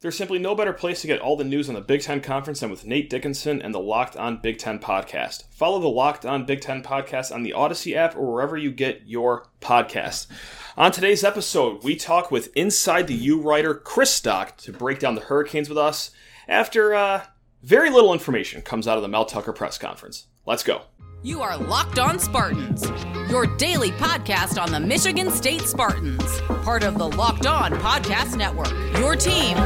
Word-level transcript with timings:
There's 0.00 0.16
simply 0.16 0.38
no 0.38 0.54
better 0.54 0.72
place 0.72 1.00
to 1.00 1.08
get 1.08 1.18
all 1.18 1.36
the 1.36 1.42
news 1.42 1.68
on 1.68 1.74
the 1.74 1.80
Big 1.80 2.02
Ten 2.02 2.20
Conference 2.20 2.60
than 2.60 2.70
with 2.70 2.86
Nate 2.86 3.10
Dickinson 3.10 3.60
and 3.60 3.74
the 3.74 3.80
Locked 3.80 4.16
On 4.16 4.36
Big 4.36 4.56
Ten 4.58 4.78
podcast. 4.78 5.42
Follow 5.50 5.80
the 5.80 5.88
Locked 5.88 6.24
On 6.24 6.44
Big 6.44 6.60
Ten 6.60 6.84
podcast 6.84 7.34
on 7.34 7.42
the 7.42 7.52
Odyssey 7.52 7.96
app 7.96 8.14
or 8.14 8.32
wherever 8.32 8.56
you 8.56 8.70
get 8.70 9.02
your 9.06 9.48
podcasts. 9.60 10.28
On 10.76 10.92
today's 10.92 11.24
episode, 11.24 11.82
we 11.82 11.96
talk 11.96 12.30
with 12.30 12.56
Inside 12.56 13.08
the 13.08 13.14
U 13.14 13.40
writer 13.40 13.74
Chris 13.74 14.14
Stock 14.14 14.56
to 14.58 14.72
break 14.72 15.00
down 15.00 15.16
the 15.16 15.22
Hurricanes 15.22 15.68
with 15.68 15.78
us 15.78 16.12
after 16.46 16.94
uh, 16.94 17.24
very 17.64 17.90
little 17.90 18.12
information 18.12 18.62
comes 18.62 18.86
out 18.86 18.98
of 18.98 19.02
the 19.02 19.08
Mel 19.08 19.24
Tucker 19.24 19.52
press 19.52 19.78
conference. 19.78 20.28
Let's 20.46 20.62
go. 20.62 20.82
You 21.20 21.42
are 21.42 21.56
Locked 21.56 21.98
On 21.98 22.16
Spartans, 22.16 22.88
your 23.28 23.44
daily 23.56 23.90
podcast 23.90 24.62
on 24.62 24.70
the 24.70 24.78
Michigan 24.78 25.32
State 25.32 25.62
Spartans, 25.62 26.40
part 26.62 26.84
of 26.84 26.96
the 26.96 27.08
Locked 27.08 27.44
On 27.44 27.72
Podcast 27.72 28.36
Network. 28.36 28.70
Your 29.00 29.16
team 29.16 29.56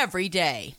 every 0.00 0.30
day. 0.30 0.74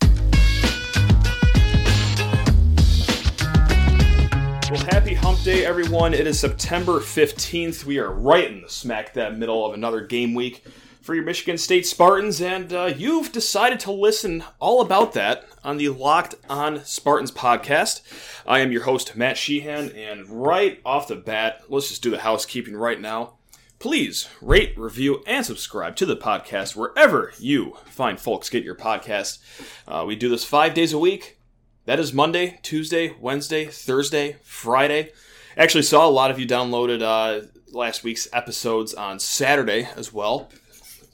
Well, 4.72 4.84
happy 4.90 5.14
hump 5.14 5.44
day, 5.44 5.64
everyone. 5.64 6.16
It 6.16 6.26
is 6.26 6.40
September 6.40 6.94
15th. 6.94 7.86
We 7.86 8.00
are 8.00 8.12
right 8.12 8.52
in 8.52 8.64
the 8.64 8.70
smack 8.70 9.14
that 9.14 9.38
middle 9.38 9.64
of 9.64 9.76
another 9.76 10.02
game 10.02 10.34
week 10.34 10.64
for 11.02 11.14
your 11.14 11.24
Michigan 11.24 11.60
State 11.60 11.86
Spartans, 11.86 12.42
and 12.42 12.74
uh, 12.74 12.86
you've 12.86 13.32
decided 13.32 13.80
to 13.82 13.92
listen 13.92 14.44
all 14.60 14.82
about 14.82 15.14
that 15.14 15.46
on 15.64 15.78
the 15.78 15.90
Locked 15.90 16.36
On 16.50 16.84
Spartans 16.84 17.32
podcast. 17.32 18.02
I 18.46 18.60
am 18.60 18.72
your 18.72 18.84
host, 18.84 19.16
Matt 19.16 19.38
Sheehan, 19.38 19.92
and 19.92 20.28
right 20.30 20.80
off 20.86 21.08
the 21.08 21.16
bat, 21.16 21.64
let's 21.70 21.90
just 21.90 22.02
do 22.02 22.10
the 22.10 22.20
housekeeping 22.20 22.76
right 22.76 23.00
now. 23.00 23.34
Please 23.80 24.28
rate, 24.42 24.78
review, 24.78 25.24
and 25.26 25.46
subscribe 25.46 25.96
to 25.96 26.06
the 26.06 26.16
podcast 26.16 26.76
wherever 26.76 27.34
you 27.40 27.78
find 27.86 28.20
folks 28.20 28.50
get 28.50 28.64
your 28.64 28.76
podcast. 28.76 29.40
Uh, 29.88 30.04
we 30.06 30.16
do 30.16 30.30
this 30.30 30.44
five 30.44 30.74
days 30.74 30.94
a 30.94 31.00
week. 31.00 31.38
That 31.86 32.00
is 32.00 32.14
Monday, 32.14 32.60
Tuesday, 32.62 33.16
Wednesday, 33.20 33.66
Thursday, 33.66 34.38
Friday. 34.44 35.12
Actually, 35.58 35.84
saw 35.84 36.08
a 36.08 36.10
lot 36.10 36.32
of 36.32 36.40
you 36.40 36.48
downloaded 36.48 37.02
uh, 37.02 37.48
last 37.72 38.04
week's 38.04 38.28
episodes 38.32 38.94
on 38.94 39.20
Saturday 39.20 39.88
as 39.96 40.14
well 40.14 40.50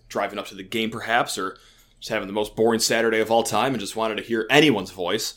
driving 0.09 0.39
up 0.39 0.47
to 0.47 0.55
the 0.55 0.63
game 0.63 0.89
perhaps, 0.89 1.37
or 1.37 1.57
having 2.09 2.27
the 2.27 2.33
most 2.33 2.55
boring 2.55 2.79
Saturday 2.79 3.19
of 3.19 3.31
all 3.31 3.43
time 3.43 3.73
and 3.73 3.79
just 3.79 3.95
wanted 3.95 4.15
to 4.15 4.23
hear 4.23 4.45
anyone's 4.49 4.91
voice. 4.91 5.35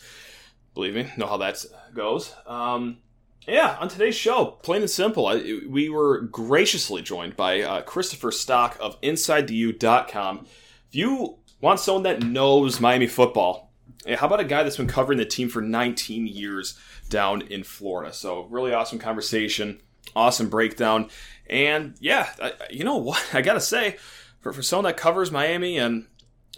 Believe 0.75 0.95
me, 0.95 1.11
know 1.17 1.27
how 1.27 1.37
that 1.39 1.65
goes. 1.95 2.35
Um, 2.47 2.99
yeah, 3.47 3.77
on 3.81 3.89
today's 3.89 4.15
show, 4.15 4.59
plain 4.63 4.83
and 4.83 4.91
simple, 4.91 5.27
I, 5.27 5.61
we 5.69 5.89
were 5.89 6.23
graciously 6.23 7.03
joined 7.03 7.37
by 7.37 7.63
uh, 7.63 7.83
Christopher 7.83 8.31
Stock 8.31 8.77
of 8.81 9.01
InsideTheU.com. 9.01 10.47
If 10.89 10.95
you 10.95 11.39
want 11.61 11.81
someone 11.81 12.05
that 12.05 12.23
knows 12.23 12.81
Miami 12.81 13.07
football, 13.07 13.73
how 14.07 14.27
about 14.27 14.41
a 14.41 14.45
guy 14.45 14.63
that's 14.63 14.77
been 14.77 14.87
covering 14.87 15.19
the 15.19 15.25
team 15.25 15.49
for 15.49 15.61
19 15.61 16.27
years 16.27 16.79
down 17.09 17.43
in 17.43 17.65
Florida? 17.65 18.13
So, 18.13 18.45
really 18.45 18.73
awesome 18.73 18.99
conversation, 18.99 19.81
awesome 20.15 20.49
breakdown. 20.49 21.11
And 21.49 21.95
yeah, 22.01 22.31
I, 22.41 22.53
you 22.71 22.85
know 22.85 22.97
what? 22.97 23.25
I 23.33 23.43
got 23.43 23.55
to 23.55 23.61
say, 23.61 23.97
for, 24.41 24.53
for 24.53 24.63
someone 24.63 24.85
that 24.85 24.97
covers 24.97 25.31
Miami 25.31 25.79
and 25.79 26.07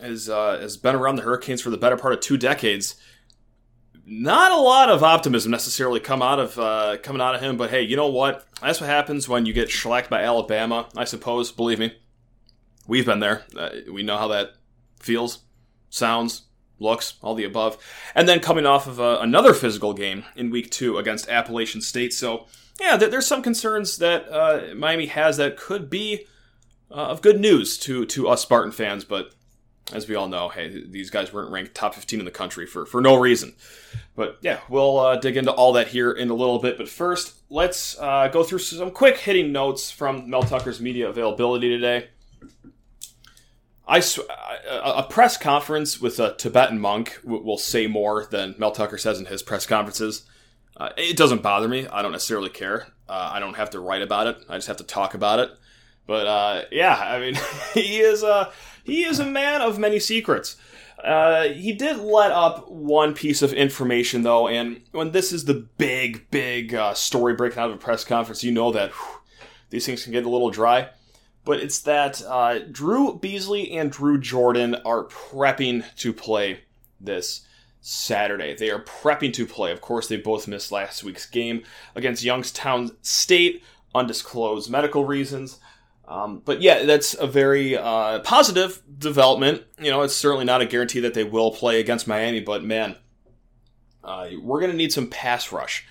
has 0.00 0.28
uh, 0.28 0.58
has 0.60 0.76
been 0.76 0.94
around 0.94 1.16
the 1.16 1.22
Hurricanes 1.22 1.60
for 1.60 1.70
the 1.70 1.76
better 1.76 1.96
part 1.96 2.12
of 2.12 2.20
two 2.20 2.36
decades, 2.36 2.96
not 4.04 4.52
a 4.52 4.56
lot 4.56 4.88
of 4.88 5.02
optimism 5.02 5.50
necessarily 5.50 6.00
come 6.00 6.22
out 6.22 6.38
of 6.38 6.58
uh, 6.58 6.96
coming 7.02 7.22
out 7.22 7.34
of 7.34 7.40
him. 7.40 7.56
But 7.56 7.70
hey, 7.70 7.82
you 7.82 7.96
know 7.96 8.08
what? 8.08 8.46
That's 8.60 8.80
what 8.80 8.90
happens 8.90 9.28
when 9.28 9.46
you 9.46 9.52
get 9.52 9.70
shellacked 9.70 10.10
by 10.10 10.22
Alabama. 10.22 10.88
I 10.96 11.04
suppose. 11.04 11.52
Believe 11.52 11.78
me, 11.78 11.94
we've 12.86 13.06
been 13.06 13.20
there. 13.20 13.44
Uh, 13.56 13.70
we 13.90 14.02
know 14.02 14.18
how 14.18 14.28
that 14.28 14.54
feels, 14.98 15.40
sounds, 15.90 16.42
looks, 16.78 17.14
all 17.22 17.34
the 17.34 17.44
above. 17.44 17.76
And 18.14 18.28
then 18.28 18.40
coming 18.40 18.66
off 18.66 18.86
of 18.86 19.00
uh, 19.00 19.18
another 19.20 19.54
physical 19.54 19.92
game 19.92 20.24
in 20.36 20.50
Week 20.50 20.70
Two 20.70 20.98
against 20.98 21.28
Appalachian 21.28 21.80
State. 21.80 22.12
So 22.12 22.46
yeah, 22.80 22.96
there's 22.96 23.26
some 23.26 23.42
concerns 23.42 23.98
that 23.98 24.28
uh, 24.30 24.74
Miami 24.74 25.06
has 25.06 25.36
that 25.36 25.56
could 25.56 25.90
be 25.90 26.26
uh, 26.90 26.94
of 26.94 27.22
good 27.22 27.38
news 27.38 27.78
to 27.78 28.04
to 28.06 28.28
us 28.28 28.42
Spartan 28.42 28.72
fans, 28.72 29.04
but 29.04 29.34
as 29.92 30.08
we 30.08 30.14
all 30.14 30.28
know, 30.28 30.48
hey, 30.48 30.84
these 30.86 31.10
guys 31.10 31.32
weren't 31.32 31.50
ranked 31.50 31.74
top 31.74 31.94
15 31.94 32.18
in 32.18 32.24
the 32.24 32.30
country 32.30 32.66
for, 32.66 32.86
for 32.86 33.00
no 33.00 33.18
reason. 33.18 33.54
But 34.14 34.38
yeah, 34.42 34.60
we'll 34.68 34.98
uh, 34.98 35.16
dig 35.16 35.36
into 35.36 35.52
all 35.52 35.72
that 35.74 35.88
here 35.88 36.12
in 36.12 36.30
a 36.30 36.34
little 36.34 36.58
bit. 36.58 36.78
But 36.78 36.88
first, 36.88 37.34
let's 37.50 37.98
uh, 37.98 38.28
go 38.28 38.42
through 38.42 38.58
some 38.60 38.90
quick 38.90 39.18
hitting 39.18 39.52
notes 39.52 39.90
from 39.90 40.28
Mel 40.28 40.42
Tucker's 40.42 40.80
media 40.80 41.08
availability 41.08 41.68
today. 41.68 42.08
I 43.86 44.00
sw- 44.00 44.20
a 44.70 45.02
press 45.02 45.36
conference 45.36 46.00
with 46.00 46.18
a 46.20 46.34
Tibetan 46.34 46.78
monk 46.78 47.18
will 47.24 47.58
say 47.58 47.86
more 47.86 48.26
than 48.30 48.54
Mel 48.56 48.70
Tucker 48.70 48.96
says 48.96 49.18
in 49.18 49.26
his 49.26 49.42
press 49.42 49.66
conferences. 49.66 50.24
Uh, 50.76 50.90
it 50.96 51.16
doesn't 51.16 51.42
bother 51.42 51.68
me. 51.68 51.86
I 51.86 52.00
don't 52.00 52.12
necessarily 52.12 52.48
care. 52.48 52.86
Uh, 53.08 53.30
I 53.34 53.40
don't 53.40 53.56
have 53.56 53.70
to 53.70 53.80
write 53.80 54.02
about 54.02 54.28
it. 54.28 54.36
I 54.48 54.56
just 54.56 54.68
have 54.68 54.78
to 54.78 54.84
talk 54.84 55.14
about 55.14 55.40
it. 55.40 55.50
But 56.06 56.26
uh, 56.26 56.62
yeah, 56.70 56.94
I 56.94 57.18
mean, 57.18 57.34
he 57.74 58.00
is 58.00 58.22
a 58.22 58.52
he 58.84 59.04
is 59.04 59.18
a 59.18 59.24
man 59.24 59.60
of 59.60 59.78
many 59.78 59.98
secrets. 59.98 60.56
Uh, 61.02 61.48
he 61.48 61.72
did 61.72 61.96
let 61.98 62.30
up 62.30 62.70
one 62.70 63.12
piece 63.12 63.42
of 63.42 63.52
information 63.52 64.22
though, 64.22 64.46
and 64.46 64.82
when 64.92 65.10
this 65.10 65.32
is 65.32 65.44
the 65.44 65.66
big, 65.76 66.30
big 66.30 66.74
uh, 66.74 66.94
story 66.94 67.34
breaking 67.34 67.58
out 67.58 67.70
of 67.70 67.76
a 67.76 67.78
press 67.78 68.04
conference, 68.04 68.44
you 68.44 68.52
know 68.52 68.70
that 68.70 68.92
whew, 68.92 69.20
these 69.70 69.84
things 69.84 70.04
can 70.04 70.12
get 70.12 70.24
a 70.24 70.30
little 70.30 70.50
dry. 70.50 70.90
But 71.44 71.58
it's 71.58 71.80
that 71.80 72.22
uh, 72.22 72.60
Drew 72.70 73.18
Beesley 73.18 73.74
and 73.76 73.90
Drew 73.90 74.20
Jordan 74.20 74.76
are 74.84 75.04
prepping 75.06 75.84
to 75.96 76.12
play 76.12 76.60
this 77.00 77.46
Saturday. 77.80 78.54
They 78.54 78.70
are 78.70 78.82
prepping 78.84 79.32
to 79.34 79.46
play. 79.46 79.72
Of 79.72 79.80
course, 79.80 80.06
they 80.06 80.16
both 80.16 80.46
missed 80.46 80.70
last 80.70 81.02
week's 81.02 81.26
game 81.26 81.64
against 81.96 82.22
Youngstown 82.22 82.92
State, 83.02 83.64
undisclosed 83.92 84.70
medical 84.70 85.04
reasons. 85.04 85.58
Um, 86.12 86.42
but 86.44 86.60
yeah, 86.60 86.82
that's 86.82 87.14
a 87.14 87.26
very 87.26 87.74
uh, 87.74 88.18
positive 88.18 88.82
development. 88.98 89.62
You 89.80 89.90
know, 89.90 90.02
it's 90.02 90.14
certainly 90.14 90.44
not 90.44 90.60
a 90.60 90.66
guarantee 90.66 91.00
that 91.00 91.14
they 91.14 91.24
will 91.24 91.50
play 91.50 91.80
against 91.80 92.06
Miami, 92.06 92.40
but 92.40 92.62
man, 92.62 92.96
uh, 94.04 94.28
we're 94.42 94.60
going 94.60 94.72
to 94.72 94.76
need 94.76 94.92
some 94.92 95.06
pass 95.06 95.50
rush 95.50 95.86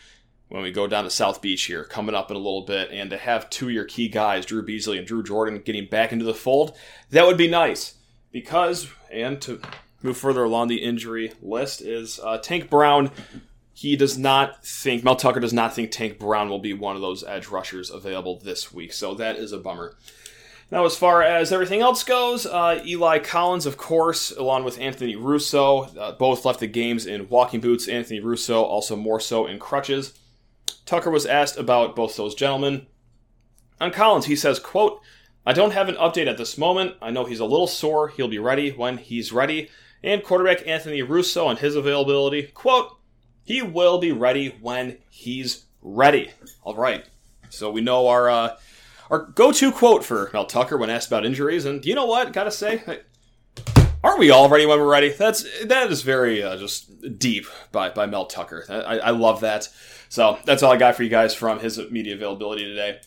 when 0.50 0.62
we 0.62 0.72
go 0.72 0.86
down 0.86 1.06
to 1.06 1.10
South 1.10 1.42
Beach 1.42 1.64
here, 1.64 1.86
coming 1.86 2.14
up 2.14 2.30
in 2.30 2.36
a 2.36 2.40
little 2.40 2.62
bit, 2.62 2.92
and 2.92 3.10
to 3.10 3.18
have 3.18 3.50
two 3.50 3.68
of 3.68 3.72
your 3.72 3.86
key 3.86 4.10
guys, 4.10 4.46
Drew 4.46 4.64
Beesley 4.64 5.00
and 5.00 5.08
Drew 5.08 5.24
Jordan, 5.24 5.60
getting 5.66 5.88
back 5.88 6.12
into 6.12 6.26
the 6.26 6.36
fold, 6.36 6.78
that 7.10 7.26
would 7.26 7.38
be 7.38 7.48
nice. 7.48 7.96
Because, 8.32 8.90
and 9.12 9.42
to 9.42 9.60
move 10.04 10.18
further 10.18 10.44
along 10.44 10.68
the 10.68 10.84
injury 10.84 11.34
list, 11.42 11.82
is 11.82 12.20
uh, 12.24 12.38
Tank 12.38 12.70
Brown 12.70 13.10
he 13.82 13.96
does 13.96 14.16
not 14.16 14.64
think 14.64 15.04
Mel 15.04 15.16
Tucker 15.16 15.40
does 15.40 15.54
not 15.54 15.74
think 15.74 15.90
Tank 15.90 16.20
Brown 16.20 16.50
will 16.50 16.60
be 16.60 16.72
one 16.72 16.96
of 16.96 17.02
those 17.02 17.24
edge 17.24 17.48
rushers 17.48 17.90
available 17.90 18.40
this 18.40 18.72
week. 18.72 18.94
So 18.94 19.16
that 19.16 19.38
is 19.38 19.52
a 19.52 19.58
bummer. 19.58 19.98
Now, 20.70 20.86
as 20.86 20.96
far 20.96 21.24
as 21.24 21.52
everything 21.52 21.82
else 21.82 22.04
goes, 22.04 22.46
uh, 22.46 22.80
Eli 22.86 23.18
Collins, 23.18 23.66
of 23.66 23.78
course, 23.78 24.30
along 24.30 24.66
with 24.66 24.80
Anthony 24.80 25.16
Russo, 25.16 25.86
uh, 25.98 26.12
both 26.12 26.46
left 26.46 26.60
the 26.60 26.68
games 26.68 27.08
in 27.08 27.28
walking 27.28 27.60
boots. 27.60 27.88
Anthony 27.88 28.20
Russo 28.20 28.62
also 28.62 28.96
more 28.96 29.20
so 29.20 29.48
in 29.48 29.58
crutches. 29.58 30.14
Tucker 30.86 31.10
was 31.10 31.26
asked 31.26 31.58
about 31.58 31.96
both 31.96 32.16
those 32.16 32.36
gentlemen. 32.36 32.86
On 33.80 33.90
Collins, 33.90 34.28
he 34.28 34.36
says, 34.36 34.60
quote, 34.60 35.02
I 35.44 35.54
don't 35.54 35.74
have 35.74 35.90
an 35.90 35.96
update 35.96 36.28
at 36.28 36.38
this 36.38 36.56
moment. 36.56 36.98
I 37.02 37.10
know 37.10 37.26
he's 37.26 37.40
a 37.40 37.46
little 37.46 37.66
sore. 37.66 38.10
He'll 38.10 38.28
be 38.28 38.38
ready 38.38 38.70
when 38.70 39.00
he's 39.00 39.34
ready. 39.34 39.72
And 40.04 40.24
quarterback 40.24 40.68
Anthony 40.68 41.02
Russo 41.02 41.48
on 41.48 41.58
his 41.58 41.76
availability, 41.76 42.44
quote, 42.44 43.00
he 43.44 43.62
will 43.62 43.98
be 43.98 44.12
ready 44.12 44.56
when 44.62 44.98
he's 45.10 45.66
ready. 45.82 46.32
All 46.64 46.76
right. 46.76 47.06
So 47.50 47.72
we 47.72 47.82
know 47.82 48.08
our 48.08 48.30
uh, 48.30 48.58
our 49.10 49.26
go-to 49.26 49.72
quote 49.72 50.06
for 50.06 50.30
Mel 50.34 50.46
Tucker 50.46 50.78
when 50.78 50.90
asked 50.90 51.08
about 51.08 51.26
injuries, 51.26 51.66
and 51.66 51.86
you 51.86 51.96
know 51.96 52.06
what? 52.06 52.32
Gotta 52.34 52.52
say, 52.52 52.82
aren't 54.04 54.20
we 54.20 54.32
all 54.32 54.50
ready 54.50 54.66
when 54.66 54.80
we're 54.80 54.90
ready? 54.90 55.10
That's 55.10 55.66
that 55.66 55.92
is 55.92 56.02
very 56.02 56.42
uh, 56.42 56.58
just 56.58 57.20
deep 57.20 57.46
by 57.72 57.90
by 57.90 58.06
Mel 58.06 58.26
Tucker. 58.26 58.66
I, 58.70 59.00
I 59.00 59.10
love 59.10 59.42
that. 59.42 59.68
So 60.10 60.40
that's 60.46 60.64
all 60.64 60.72
I 60.72 60.78
got 60.78 60.96
for 60.96 61.04
you 61.04 61.10
guys 61.10 61.34
from 61.34 61.60
his 61.60 61.80
media 61.90 62.16
availability 62.16 62.66
today. 62.66 63.00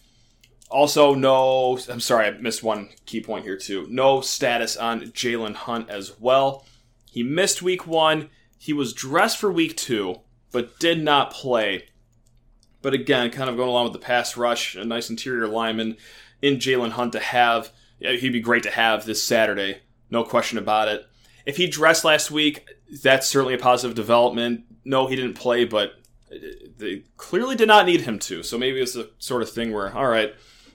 Also, 0.71 1.15
no, 1.15 1.79
I'm 1.89 2.01
sorry, 2.01 2.27
I 2.27 2.31
missed 2.33 2.63
one 2.63 2.89
key 3.07 3.23
point 3.23 3.45
here 3.45 3.57
too. 3.57 3.87
No 3.89 4.21
status 4.21 4.77
on 4.77 5.03
Jalen 5.13 5.55
Hunt 5.55 5.89
as 5.89 6.19
well. 6.19 6.67
He 7.11 7.23
missed 7.23 7.63
week 7.63 7.87
one. 7.87 8.31
He 8.59 8.73
was 8.73 8.93
dressed 8.93 9.39
for 9.39 9.53
week 9.53 9.77
two 9.77 10.21
but 10.55 10.79
did 10.79 11.03
not 11.03 11.33
play. 11.33 11.89
But 12.81 12.95
again, 12.95 13.31
kind 13.33 13.51
of 13.51 13.57
going 13.57 13.69
along 13.69 13.85
with 13.85 13.93
the 13.93 13.99
pass 13.99 14.37
rush, 14.37 14.77
a 14.77 14.85
nice 14.85 15.11
interior 15.11 15.49
lineman 15.49 15.97
in 16.41 16.59
Jalen 16.59 16.93
Hunt 16.93 17.13
to 17.13 17.19
have. 17.19 17.73
He'd 17.99 18.33
be 18.33 18.41
great 18.41 18.63
to 18.63 18.71
have 18.71 19.05
this 19.05 19.23
Saturday, 19.23 19.81
no 20.11 20.23
question 20.23 20.57
about 20.57 20.87
it. 20.87 21.07
If 21.45 21.57
he 21.57 21.67
dressed 21.67 22.05
last 22.05 22.31
week, 22.31 22.69
that's 23.03 23.27
certainly 23.27 23.55
a 23.55 23.59
positive 23.59 23.97
development. 23.97 24.65
No, 24.85 25.09
he 25.09 25.17
didn't 25.17 25.35
play, 25.35 25.65
but 25.65 25.95
they 26.79 27.03
clearly 27.17 27.57
did 27.57 27.69
not 27.69 27.87
need 27.87 28.03
him 28.03 28.21
to. 28.21 28.45
So 28.45 28.57
maybe 28.57 28.81
it's 28.81 28.95
the 28.95 29.11
sort 29.19 29.43
of 29.43 29.51
thing 29.51 29.73
where, 29.73 29.93
all 29.93 30.07
right, 30.07 30.35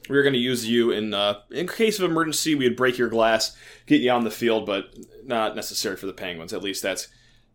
we 0.10 0.18
are 0.18 0.24
going 0.24 0.34
to 0.34 0.40
use 0.40 0.68
you 0.68 0.92
in 0.92 1.14
uh, 1.14 1.40
in 1.52 1.68
case 1.68 2.00
of 2.00 2.10
emergency. 2.10 2.54
We'd 2.54 2.76
break 2.76 2.98
your 2.98 3.10
glass, 3.10 3.56
get 3.86 4.02
you 4.02 4.12
on 4.12 4.26
the 4.26 4.32
field, 4.32 4.66
but 4.66 4.94
not 5.24 5.56
necessary 5.56 5.96
for 5.96 6.06
the 6.06 6.14
Penguins. 6.14 6.52
At 6.52 6.64
least 6.64 6.84
that's 6.84 7.08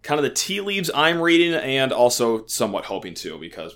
kind 0.05 0.21
of 0.21 0.23
the 0.23 0.31
tea 0.31 0.61
leaves 0.61 0.91
I'm 0.95 1.21
reading, 1.21 1.55
and 1.55 1.93
also 1.93 2.47
somewhat 2.47 2.85
hoping 2.85 3.15
to. 3.15 3.37
Because, 3.39 3.75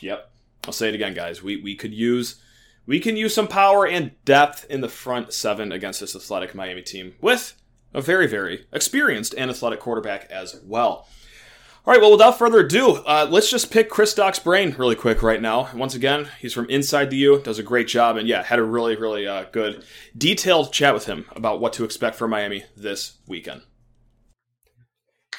yep, 0.00 0.30
I'll 0.64 0.72
say 0.72 0.88
it 0.88 0.94
again, 0.94 1.12
guys. 1.12 1.42
We 1.42 1.60
we 1.60 1.74
could 1.74 1.92
use 1.92 2.40
we 2.86 3.00
can 3.00 3.16
use 3.16 3.34
some 3.34 3.48
power 3.48 3.86
and 3.86 4.12
depth 4.24 4.64
in 4.70 4.80
the 4.80 4.88
front 4.88 5.34
seven 5.34 5.72
against 5.72 6.00
this 6.00 6.16
athletic 6.16 6.54
Miami 6.54 6.82
team 6.82 7.14
with 7.20 7.60
a 7.92 8.00
very 8.00 8.26
very 8.26 8.66
experienced 8.72 9.34
and 9.36 9.50
athletic 9.50 9.80
quarterback 9.80 10.30
as 10.30 10.60
well. 10.64 11.06
All 11.86 11.92
right, 11.92 12.00
well, 12.00 12.12
without 12.12 12.38
further 12.38 12.60
ado, 12.60 12.94
uh, 13.04 13.28
let's 13.30 13.50
just 13.50 13.70
pick 13.70 13.90
Chris 13.90 14.10
Stock's 14.10 14.38
brain 14.38 14.74
really 14.78 14.96
quick 14.96 15.22
right 15.22 15.42
now. 15.42 15.68
Once 15.74 15.94
again, 15.94 16.28
he's 16.40 16.54
from 16.54 16.70
Inside 16.70 17.10
the 17.10 17.18
U, 17.18 17.42
does 17.42 17.58
a 17.58 17.62
great 17.62 17.88
job, 17.88 18.16
and 18.16 18.26
yeah, 18.26 18.42
had 18.42 18.58
a 18.58 18.62
really, 18.62 18.96
really 18.96 19.26
uh, 19.26 19.44
good, 19.52 19.84
detailed 20.16 20.72
chat 20.72 20.94
with 20.94 21.04
him 21.04 21.26
about 21.36 21.60
what 21.60 21.74
to 21.74 21.84
expect 21.84 22.16
from 22.16 22.30
Miami 22.30 22.64
this 22.74 23.18
weekend. 23.26 23.64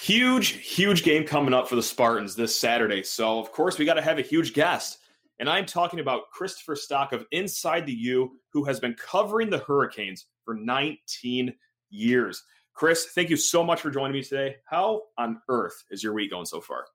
Huge, 0.06 0.50
huge 0.50 1.02
game 1.02 1.24
coming 1.24 1.52
up 1.52 1.68
for 1.68 1.76
the 1.76 1.82
Spartans 1.82 2.36
this 2.36 2.56
Saturday. 2.56 3.02
So, 3.02 3.40
of 3.40 3.52
course, 3.52 3.80
we 3.80 3.86
got 3.86 3.96
to 3.96 4.04
have 4.04 4.20
a 4.20 4.22
huge 4.22 4.54
guest. 4.54 5.00
And 5.40 5.50
I'm 5.50 5.66
talking 5.66 6.00
about 6.00 6.30
Christopher 6.30 6.76
Stock 6.76 7.12
of 7.12 7.26
Inside 7.32 7.88
the 7.88 7.94
U, 7.94 8.38
who 8.54 8.66
has 8.66 8.80
been 8.80 8.94
covering 8.94 9.50
the 9.50 9.58
Hurricanes 9.58 10.28
for 10.44 10.54
19 10.54 11.56
years. 11.90 12.44
Chris, 12.76 13.08
thank 13.16 13.32
you 13.32 13.36
so 13.36 13.64
much 13.64 13.82
for 13.82 13.90
joining 13.90 14.14
me 14.14 14.22
today. 14.22 14.58
How 14.66 15.02
on 15.18 15.42
earth 15.50 15.84
is 15.90 16.04
your 16.04 16.14
week 16.14 16.30
going 16.30 16.46
so 16.46 16.62
far? 16.62 16.86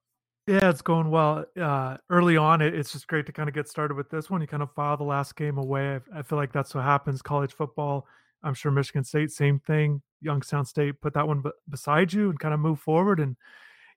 Yeah, 0.47 0.71
it's 0.71 0.81
going 0.81 1.11
well. 1.11 1.47
Uh, 1.61 1.97
early 2.11 2.37
on, 2.37 2.63
it, 2.63 2.77
it's 2.77 2.93
just 2.93 3.09
great 3.09 3.27
to 3.27 3.33
kind 3.33 3.49
of 3.49 3.57
get 3.57 3.69
started 3.69 3.97
with 3.97 4.09
this 4.09 4.31
one. 4.31 4.41
You 4.41 4.47
kind 4.47 4.63
of 4.63 4.73
file 4.75 4.97
the 4.97 5.03
last 5.03 5.35
game 5.35 5.59
away. 5.59 5.97
I, 5.97 6.21
I, 6.21 6.23
feel 6.23 6.39
like 6.39 6.53
that's 6.53 6.77
what 6.77 6.85
happens. 6.85 7.23
College 7.23 7.55
football, 7.55 8.07
I'm 8.45 8.55
sure 8.55 8.71
Michigan 8.71 9.03
State, 9.03 9.33
same 9.33 9.59
thing. 9.59 10.01
Youngstown 10.21 10.65
State, 10.65 11.01
put 11.01 11.15
that 11.15 11.27
one 11.27 11.43
b- 11.43 11.51
beside 11.69 12.13
you 12.13 12.31
and 12.31 12.39
kind 12.39 12.55
of 12.55 12.61
move 12.61 12.81
forward. 12.81 13.21
And 13.21 13.37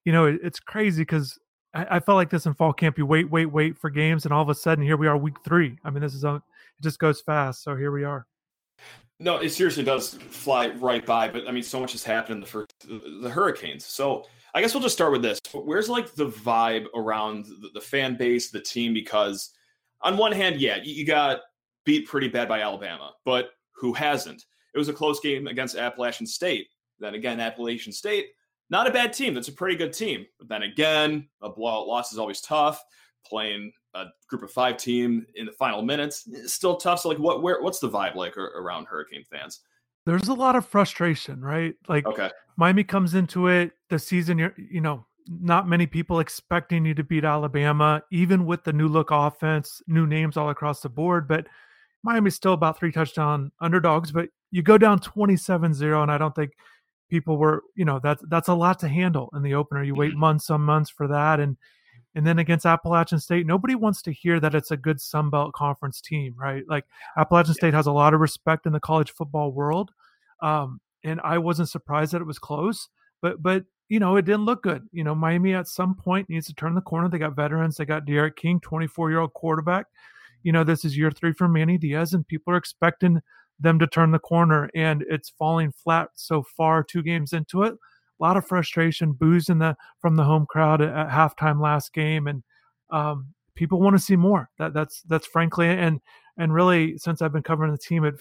you 0.05 0.11
know, 0.11 0.25
it, 0.25 0.39
it's 0.43 0.59
crazy 0.59 1.01
because 1.01 1.37
I, 1.73 1.97
I, 1.97 1.99
felt 1.99 2.15
like 2.15 2.29
this 2.29 2.45
in 2.45 2.53
fall 2.53 2.73
camp. 2.73 2.97
You 2.97 3.05
wait, 3.05 3.29
wait, 3.29 3.47
wait 3.47 3.77
for 3.77 3.89
games, 3.89 4.25
and 4.25 4.33
all 4.33 4.41
of 4.41 4.49
a 4.49 4.55
sudden, 4.55 4.83
here 4.83 4.97
we 4.97 5.07
are, 5.07 5.17
week 5.17 5.35
three. 5.43 5.77
I 5.83 5.89
mean, 5.89 6.01
this 6.01 6.13
is 6.13 6.23
a, 6.23 6.35
it 6.35 6.41
just 6.81 6.99
goes 6.99 7.21
fast. 7.21 7.63
So 7.63 7.75
here 7.75 7.91
we 7.91 8.03
are. 8.03 8.25
No, 9.19 9.37
it 9.37 9.49
seriously 9.49 9.83
does 9.83 10.15
fly 10.15 10.69
right 10.69 11.05
by. 11.05 11.29
But 11.29 11.47
I 11.47 11.51
mean, 11.51 11.63
so 11.63 11.79
much 11.79 11.93
has 11.93 12.03
happened 12.03 12.35
in 12.35 12.41
the 12.41 12.47
first 12.47 12.73
the 13.21 13.29
Hurricanes. 13.29 13.85
So 13.85 14.25
I 14.53 14.61
guess 14.61 14.73
we'll 14.73 14.83
just 14.83 14.95
start 14.95 15.11
with 15.11 15.21
this. 15.21 15.39
Where's 15.53 15.89
like 15.89 16.13
the 16.13 16.27
vibe 16.27 16.85
around 16.95 17.45
the, 17.45 17.69
the 17.73 17.81
fan 17.81 18.17
base, 18.17 18.51
the 18.51 18.59
team? 18.59 18.93
Because 18.93 19.51
on 20.01 20.17
one 20.17 20.31
hand, 20.31 20.59
yeah, 20.59 20.77
you, 20.83 20.93
you 20.93 21.05
got 21.05 21.39
beat 21.85 22.07
pretty 22.07 22.27
bad 22.27 22.47
by 22.47 22.61
Alabama, 22.61 23.13
but 23.25 23.51
who 23.71 23.93
hasn't? 23.93 24.45
It 24.73 24.77
was 24.77 24.89
a 24.89 24.93
close 24.93 25.19
game 25.19 25.47
against 25.47 25.75
Appalachian 25.75 26.25
State. 26.25 26.67
Then 26.99 27.15
again, 27.15 27.39
Appalachian 27.39 27.93
State, 27.93 28.27
not 28.69 28.87
a 28.87 28.91
bad 28.91 29.13
team. 29.13 29.33
That's 29.33 29.47
a 29.47 29.53
pretty 29.53 29.75
good 29.75 29.93
team. 29.93 30.25
But 30.39 30.49
then 30.49 30.63
again, 30.63 31.27
a 31.41 31.49
blowout 31.49 31.87
loss 31.87 32.11
is 32.11 32.19
always 32.19 32.41
tough. 32.41 32.83
Playing 33.25 33.71
a 33.93 34.05
group 34.27 34.43
of 34.43 34.51
five 34.51 34.77
team 34.77 35.25
in 35.35 35.45
the 35.45 35.51
final 35.53 35.81
minutes 35.81 36.27
is 36.27 36.53
still 36.53 36.75
tough. 36.75 36.99
So 36.99 37.09
like 37.09 37.19
what 37.19 37.41
where 37.41 37.61
what's 37.61 37.79
the 37.79 37.89
vibe 37.89 38.15
like 38.15 38.35
around 38.37 38.85
Hurricane 38.85 39.23
fans? 39.31 39.61
There's 40.05 40.27
a 40.27 40.33
lot 40.33 40.55
of 40.55 40.65
frustration, 40.65 41.41
right? 41.41 41.75
Like 41.87 42.05
okay. 42.05 42.29
Miami 42.57 42.83
comes 42.83 43.13
into 43.13 43.47
it 43.47 43.71
the 43.89 43.99
season 43.99 44.37
you're 44.37 44.53
you 44.57 44.81
know, 44.81 45.05
not 45.27 45.69
many 45.69 45.87
people 45.87 46.19
expecting 46.19 46.85
you 46.85 46.93
to 46.95 47.03
beat 47.03 47.23
Alabama, 47.23 48.03
even 48.11 48.45
with 48.45 48.63
the 48.63 48.73
new 48.73 48.87
look 48.87 49.09
offense, 49.11 49.81
new 49.87 50.05
names 50.05 50.35
all 50.35 50.49
across 50.49 50.81
the 50.81 50.89
board. 50.89 51.27
But 51.27 51.47
Miami's 52.03 52.35
still 52.35 52.53
about 52.53 52.77
three 52.77 52.91
touchdown 52.91 53.51
underdogs, 53.61 54.11
but 54.11 54.29
you 54.53 54.61
go 54.61 54.77
down 54.77 54.99
27-0, 54.99 56.03
and 56.03 56.11
I 56.11 56.19
don't 56.19 56.35
think 56.35 56.51
people 57.09 57.37
were, 57.37 57.63
you 57.75 57.85
know, 57.85 57.99
that's 58.01 58.23
that's 58.29 58.49
a 58.49 58.53
lot 58.53 58.77
to 58.79 58.87
handle 58.87 59.31
in 59.35 59.41
the 59.41 59.55
opener. 59.55 59.83
You 59.83 59.95
wait 59.95 60.11
mm-hmm. 60.11 60.19
months, 60.19 60.45
some 60.45 60.63
months 60.63 60.91
for 60.91 61.07
that. 61.07 61.39
And 61.39 61.57
and 62.13 62.25
then 62.25 62.37
against 62.37 62.67
Appalachian 62.67 63.19
State, 63.19 63.47
nobody 63.47 63.73
wants 63.73 64.03
to 64.03 64.13
hear 64.13 64.39
that 64.39 64.53
it's 64.53 64.69
a 64.69 64.77
good 64.77 65.01
Sun 65.01 65.31
Belt 65.31 65.53
Conference 65.53 65.99
team, 66.01 66.35
right? 66.37 66.63
Like 66.69 66.85
Appalachian 67.17 67.55
State 67.55 67.73
has 67.73 67.87
a 67.87 67.91
lot 67.91 68.13
of 68.13 68.19
respect 68.19 68.67
in 68.67 68.73
the 68.73 68.79
college 68.79 69.11
football 69.11 69.51
world, 69.51 69.89
um, 70.43 70.79
and 71.03 71.19
I 71.23 71.39
wasn't 71.39 71.69
surprised 71.69 72.13
that 72.13 72.21
it 72.21 72.27
was 72.27 72.37
close. 72.37 72.89
But 73.23 73.41
but 73.41 73.65
you 73.89 73.99
know 73.99 74.17
it 74.17 74.25
didn't 74.25 74.45
look 74.45 74.61
good. 74.61 74.87
You 74.91 75.03
know 75.03 75.15
Miami 75.15 75.55
at 75.55 75.67
some 75.67 75.95
point 75.95 76.29
needs 76.29 76.45
to 76.45 76.53
turn 76.53 76.75
the 76.75 76.81
corner. 76.81 77.09
They 77.09 77.17
got 77.17 77.35
veterans. 77.35 77.77
They 77.77 77.85
got 77.85 78.05
D'Eriq 78.05 78.35
King, 78.35 78.59
24 78.59 79.09
year 79.09 79.19
old 79.19 79.33
quarterback. 79.33 79.87
You 80.43 80.51
know 80.51 80.63
this 80.63 80.85
is 80.85 80.95
year 80.95 81.09
three 81.09 81.33
for 81.33 81.47
Manny 81.47 81.79
Diaz, 81.79 82.13
and 82.13 82.27
people 82.27 82.53
are 82.53 82.57
expecting 82.57 83.19
them 83.59 83.79
to 83.79 83.87
turn 83.87 84.11
the 84.11 84.19
corner, 84.19 84.69
and 84.75 85.03
it's 85.09 85.29
falling 85.29 85.71
flat 85.71 86.09
so 86.15 86.43
far. 86.43 86.83
Two 86.83 87.03
games 87.03 87.33
into 87.33 87.63
it 87.63 87.75
a 88.19 88.23
lot 88.23 88.37
of 88.37 88.47
frustration, 88.47 89.11
boos 89.11 89.49
in 89.49 89.59
the 89.59 89.75
from 89.99 90.15
the 90.15 90.23
home 90.23 90.45
crowd 90.45 90.81
at, 90.81 90.95
at 90.95 91.09
halftime 91.09 91.61
last 91.61 91.93
game, 91.93 92.27
and 92.27 92.43
um, 92.89 93.27
people 93.55 93.81
want 93.81 93.95
to 93.95 94.03
see 94.03 94.15
more. 94.15 94.49
That 94.57 94.73
that's 94.73 95.01
that's 95.03 95.27
frankly 95.27 95.67
and 95.67 95.99
and 96.37 96.53
really 96.53 96.97
since 96.97 97.21
I've 97.21 97.33
been 97.33 97.43
covering 97.43 97.71
the 97.71 97.77
team, 97.77 98.05
it 98.05 98.15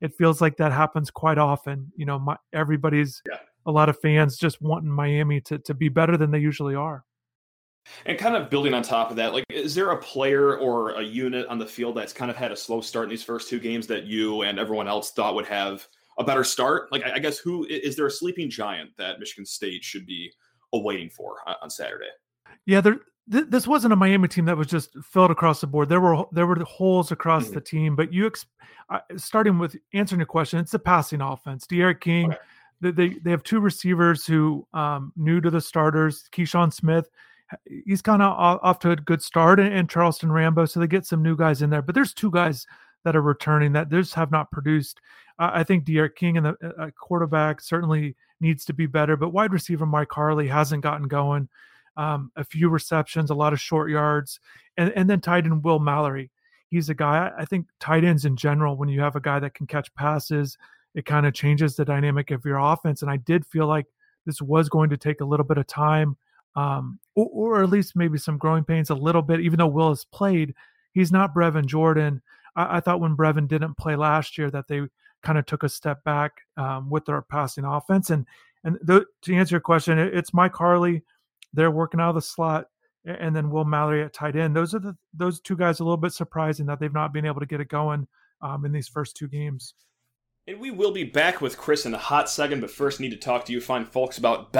it 0.00 0.14
feels 0.14 0.40
like 0.40 0.56
that 0.58 0.72
happens 0.72 1.10
quite 1.10 1.38
often. 1.38 1.92
You 1.96 2.06
know, 2.06 2.18
my, 2.18 2.36
everybody's 2.52 3.22
yeah. 3.28 3.38
a 3.66 3.72
lot 3.72 3.88
of 3.88 4.00
fans 4.00 4.36
just 4.36 4.62
wanting 4.62 4.90
Miami 4.90 5.40
to 5.42 5.58
to 5.58 5.74
be 5.74 5.88
better 5.88 6.16
than 6.16 6.30
they 6.30 6.38
usually 6.38 6.74
are. 6.74 7.04
And 8.06 8.18
kind 8.18 8.36
of 8.36 8.50
building 8.50 8.74
on 8.74 8.82
top 8.82 9.10
of 9.10 9.16
that, 9.16 9.32
like, 9.32 9.44
is 9.50 9.74
there 9.74 9.90
a 9.90 9.98
player 9.98 10.58
or 10.58 10.90
a 10.92 11.02
unit 11.02 11.46
on 11.48 11.58
the 11.58 11.66
field 11.66 11.96
that's 11.96 12.12
kind 12.12 12.30
of 12.30 12.36
had 12.36 12.52
a 12.52 12.56
slow 12.56 12.80
start 12.80 13.04
in 13.04 13.10
these 13.10 13.22
first 13.22 13.48
two 13.48 13.60
games 13.60 13.86
that 13.88 14.04
you 14.04 14.42
and 14.42 14.58
everyone 14.58 14.88
else 14.88 15.12
thought 15.12 15.34
would 15.34 15.46
have 15.46 15.86
a 16.18 16.24
better 16.24 16.44
start? 16.44 16.90
Like, 16.92 17.04
I 17.04 17.18
guess 17.18 17.38
who 17.38 17.64
is 17.66 17.96
there 17.96 18.06
a 18.06 18.10
sleeping 18.10 18.50
giant 18.50 18.90
that 18.98 19.18
Michigan 19.20 19.46
State 19.46 19.84
should 19.84 20.06
be 20.06 20.32
awaiting 20.72 21.10
for 21.10 21.36
on 21.62 21.70
Saturday? 21.70 22.08
Yeah, 22.66 22.80
there. 22.80 23.00
Th- 23.30 23.46
this 23.48 23.66
wasn't 23.66 23.92
a 23.92 23.96
Miami 23.96 24.28
team 24.28 24.44
that 24.46 24.56
was 24.56 24.66
just 24.66 24.90
filled 25.02 25.30
across 25.30 25.60
the 25.60 25.66
board. 25.66 25.88
There 25.88 26.00
were 26.00 26.24
there 26.32 26.46
were 26.46 26.62
holes 26.64 27.10
across 27.10 27.44
mm-hmm. 27.44 27.54
the 27.54 27.60
team, 27.60 27.96
but 27.96 28.12
you 28.12 28.26
ex- 28.26 28.46
uh, 28.90 29.00
starting 29.16 29.58
with 29.58 29.76
answering 29.94 30.20
your 30.20 30.26
question, 30.26 30.58
it's 30.58 30.74
a 30.74 30.78
passing 30.78 31.22
offense. 31.22 31.66
D'Eriq 31.66 32.00
King, 32.00 32.26
okay. 32.26 32.38
they, 32.82 32.90
they 32.90 33.08
they 33.20 33.30
have 33.30 33.42
two 33.42 33.60
receivers 33.60 34.26
who 34.26 34.66
um, 34.74 35.12
new 35.16 35.40
to 35.40 35.50
the 35.50 35.60
starters. 35.60 36.28
Keyshawn 36.32 36.72
Smith, 36.72 37.08
he's 37.84 38.02
kind 38.02 38.22
of 38.22 38.32
off 38.32 38.78
to 38.80 38.90
a 38.90 38.96
good 38.96 39.22
start, 39.22 39.60
and 39.60 39.88
Charleston 39.88 40.32
Rambo. 40.32 40.64
So 40.66 40.80
they 40.80 40.86
get 40.86 41.06
some 41.06 41.22
new 41.22 41.36
guys 41.36 41.62
in 41.62 41.70
there, 41.70 41.82
but 41.82 41.94
there's 41.94 42.14
two 42.14 42.30
guys 42.30 42.66
that 43.04 43.16
are 43.16 43.22
returning 43.22 43.72
that 43.72 43.90
just 43.90 44.14
have 44.14 44.30
not 44.30 44.50
produced. 44.50 45.00
Uh, 45.38 45.50
I 45.52 45.64
think 45.64 45.84
D'Eriq 45.84 46.14
King 46.14 46.36
and 46.36 46.46
the 46.46 46.74
uh, 46.78 46.90
quarterback 46.98 47.60
certainly 47.60 48.16
needs 48.40 48.64
to 48.66 48.72
be 48.72 48.86
better, 48.86 49.16
but 49.16 49.32
wide 49.32 49.52
receiver 49.52 49.86
Mike 49.86 50.12
Harley 50.12 50.48
hasn't 50.48 50.82
gotten 50.82 51.08
going. 51.08 51.48
Um, 51.96 52.32
a 52.34 52.42
few 52.42 52.70
receptions, 52.70 53.30
a 53.30 53.34
lot 53.34 53.52
of 53.52 53.60
short 53.60 53.88
yards, 53.88 54.40
and, 54.76 54.92
and 54.96 55.08
then 55.08 55.20
tight 55.20 55.44
end 55.44 55.62
Will 55.62 55.78
Mallory. 55.78 56.30
He's 56.68 56.88
a 56.88 56.94
guy, 56.94 57.30
I 57.38 57.44
think 57.44 57.66
tight 57.78 58.02
ends 58.02 58.24
in 58.24 58.36
general, 58.36 58.76
when 58.76 58.88
you 58.88 59.00
have 59.00 59.14
a 59.14 59.20
guy 59.20 59.38
that 59.38 59.54
can 59.54 59.68
catch 59.68 59.94
passes, 59.94 60.58
it 60.96 61.06
kind 61.06 61.24
of 61.24 61.34
changes 61.34 61.76
the 61.76 61.84
dynamic 61.84 62.32
of 62.32 62.44
your 62.44 62.58
offense. 62.58 63.02
And 63.02 63.10
I 63.10 63.18
did 63.18 63.46
feel 63.46 63.68
like 63.68 63.86
this 64.26 64.42
was 64.42 64.68
going 64.68 64.90
to 64.90 64.96
take 64.96 65.20
a 65.20 65.24
little 65.24 65.46
bit 65.46 65.58
of 65.58 65.68
time, 65.68 66.16
um, 66.56 66.98
or, 67.14 67.28
or, 67.32 67.62
at 67.62 67.70
least 67.70 67.96
maybe 67.96 68.18
some 68.18 68.38
growing 68.38 68.64
pains 68.64 68.90
a 68.90 68.94
little 68.94 69.22
bit, 69.22 69.40
even 69.40 69.58
though 69.58 69.66
Will 69.66 69.88
has 69.88 70.04
played. 70.04 70.54
He's 70.92 71.10
not 71.10 71.34
Brevin 71.34 71.66
Jordan. 71.66 72.22
I, 72.54 72.76
I 72.76 72.80
thought 72.80 73.00
when 73.00 73.16
Brevin 73.16 73.48
didn't 73.48 73.76
play 73.76 73.96
last 73.96 74.38
year 74.38 74.50
that 74.50 74.68
they 74.68 74.82
kind 75.22 75.38
of 75.38 75.46
took 75.46 75.62
a 75.62 75.68
step 75.68 76.04
back 76.04 76.42
um, 76.56 76.90
with 76.90 77.06
their 77.06 77.22
passing 77.22 77.64
offense. 77.64 78.10
And 78.10 78.26
and 78.62 78.78
the, 78.82 79.04
to 79.22 79.34
answer 79.34 79.54
your 79.54 79.60
question, 79.60 79.98
it, 79.98 80.14
it's 80.14 80.32
Mike 80.32 80.54
Harley. 80.54 81.02
They're 81.52 81.70
working 81.70 82.00
out 82.00 82.10
of 82.10 82.14
the 82.14 82.22
slot, 82.22 82.68
and 83.04 83.34
then 83.34 83.50
Will 83.50 83.64
Mallory 83.64 84.02
at 84.02 84.12
tight 84.12 84.36
end. 84.36 84.56
Those 84.56 84.74
are 84.74 84.78
the 84.78 84.96
those 85.12 85.40
two 85.40 85.56
guys. 85.56 85.80
A 85.80 85.84
little 85.84 85.96
bit 85.96 86.12
surprising 86.12 86.66
that 86.66 86.80
they've 86.80 86.92
not 86.92 87.12
been 87.12 87.26
able 87.26 87.40
to 87.40 87.46
get 87.46 87.60
it 87.60 87.68
going 87.68 88.06
um, 88.40 88.64
in 88.64 88.72
these 88.72 88.88
first 88.88 89.16
two 89.16 89.28
games. 89.28 89.74
And 90.46 90.60
we 90.60 90.70
will 90.70 90.92
be 90.92 91.04
back 91.04 91.40
with 91.40 91.56
Chris 91.56 91.86
in 91.86 91.94
a 91.94 91.98
hot 91.98 92.28
second, 92.28 92.60
but 92.60 92.70
first 92.70 93.00
need 93.00 93.10
to 93.10 93.16
talk 93.16 93.46
to 93.46 93.52
you 93.52 93.62
fine 93.62 93.86
folks 93.86 94.18
about 94.18 94.52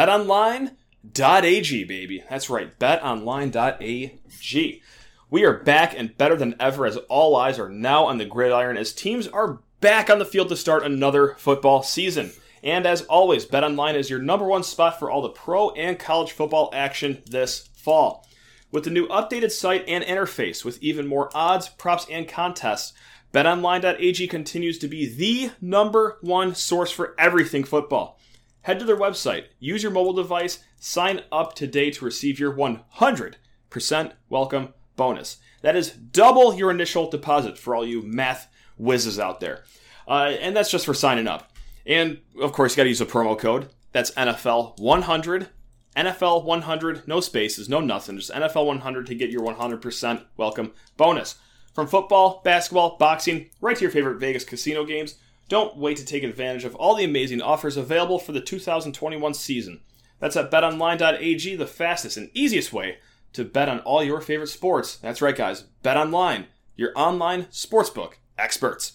BetOnline.ag, 1.13 1.85
baby. 1.85 2.25
That's 2.29 2.49
right, 2.49 2.79
BetOnline.ag. 2.79 4.83
We 5.31 5.45
are 5.45 5.59
back 5.59 5.99
and 5.99 6.17
better 6.17 6.37
than 6.37 6.55
ever 6.61 6.87
as 6.87 6.97
all 7.09 7.37
eyes 7.37 7.59
are 7.59 7.69
now 7.69 8.05
on 8.05 8.19
the 8.19 8.25
gridiron 8.25 8.77
as 8.77 8.93
teams 8.93 9.27
are 9.29 9.61
back 9.81 10.09
on 10.09 10.19
the 10.19 10.25
field 10.25 10.49
to 10.49 10.57
start 10.57 10.85
another 10.85 11.35
football 11.39 11.83
season. 11.83 12.33
And 12.63 12.87
as 12.87 13.03
always, 13.03 13.45
BetOnline 13.45 13.95
is 13.95 14.09
your 14.09 14.21
number 14.21 14.47
one 14.47 14.63
spot 14.63 14.99
for 14.99 15.11
all 15.11 15.23
the 15.23 15.29
pro 15.29 15.71
and 15.71 15.99
college 15.99 16.33
football 16.33 16.71
action 16.73 17.23
this 17.27 17.69
fall. 17.75 18.27
With 18.71 18.85
the 18.85 18.91
new 18.91 19.07
updated 19.09 19.51
site 19.51 19.85
and 19.87 20.05
interface 20.05 20.65
with 20.65 20.83
even 20.83 21.07
more 21.07 21.31
odds, 21.35 21.69
props, 21.69 22.07
and 22.11 22.27
contests, 22.27 22.93
betonline.ag 23.33 24.27
continues 24.29 24.79
to 24.79 24.89
be 24.89 25.07
the 25.07 25.51
number 25.61 26.19
one 26.23 26.55
source 26.55 26.91
for 26.91 27.15
everything 27.19 27.65
football. 27.65 28.19
Head 28.65 28.79
to 28.79 28.87
their 28.87 28.97
website, 28.97 29.49
use 29.61 29.83
your 29.83 29.93
mobile 29.93 30.15
device, 30.15 30.61
sign 30.81 31.21
up 31.31 31.55
today 31.55 31.91
to 31.91 32.05
receive 32.05 32.39
your 32.39 32.51
100% 32.51 34.13
welcome 34.31 34.73
bonus. 34.97 35.37
That 35.61 35.77
is 35.77 35.91
double 35.91 36.55
your 36.55 36.71
initial 36.71 37.11
deposit 37.11 37.59
for 37.59 37.75
all 37.75 37.87
you 37.87 38.01
math 38.01 38.51
whizzes 38.79 39.19
out 39.19 39.41
there. 39.41 39.65
Uh, 40.09 40.33
and 40.41 40.57
that's 40.57 40.71
just 40.71 40.87
for 40.87 40.95
signing 40.95 41.29
up. 41.29 41.53
And 41.85 42.21
of 42.41 42.53
course, 42.53 42.73
you 42.73 42.79
got 42.79 42.85
to 42.85 42.89
use 42.89 43.03
a 43.03 43.07
promo 43.07 43.39
code. 43.39 43.69
That's 43.93 44.13
NFL 44.13 44.79
100. 44.79 45.49
NFL 45.95 46.45
100, 46.45 47.07
no 47.07 47.21
spaces, 47.21 47.69
no 47.69 47.81
nothing, 47.81 48.17
just 48.17 48.33
NFL 48.33 48.65
100 48.65 49.07
to 49.07 49.15
get 49.15 49.29
your 49.29 49.43
100% 49.43 50.25
welcome 50.39 50.73
bonus. 50.97 51.35
From 51.75 51.87
football, 51.87 52.41
basketball, 52.43 52.97
boxing, 52.97 53.51
right 53.61 53.77
to 53.77 53.83
your 53.83 53.91
favorite 53.91 54.21
Vegas 54.21 54.45
casino 54.45 54.87
games, 54.87 55.17
don't 55.49 55.77
wait 55.77 55.97
to 55.99 56.05
take 56.05 56.23
advantage 56.23 56.65
of 56.65 56.75
all 56.77 56.95
the 56.95 57.05
amazing 57.05 57.43
offers 57.43 57.77
available 57.77 58.19
for 58.19 58.33
the 58.33 58.41
2021 58.41 59.35
season. 59.35 59.81
That's 60.21 60.37
at 60.37 60.51
betonline.ag, 60.51 61.57
the 61.57 61.67
fastest 61.67 62.17
and 62.17 62.31
easiest 62.35 62.73
way 62.73 62.99
to 63.35 63.45
bet 63.45 63.69
on 63.69 63.81
all 63.81 64.03
your 64.03 64.21
favorite 64.21 64.49
sports. 64.49 64.97
That's 64.97 65.21
right, 65.21 65.37
guys. 65.37 65.65
BetOnline, 65.83 66.47
your 66.77 66.93
online 66.97 67.45
sportsbook 67.45 68.15
experts. 68.39 68.95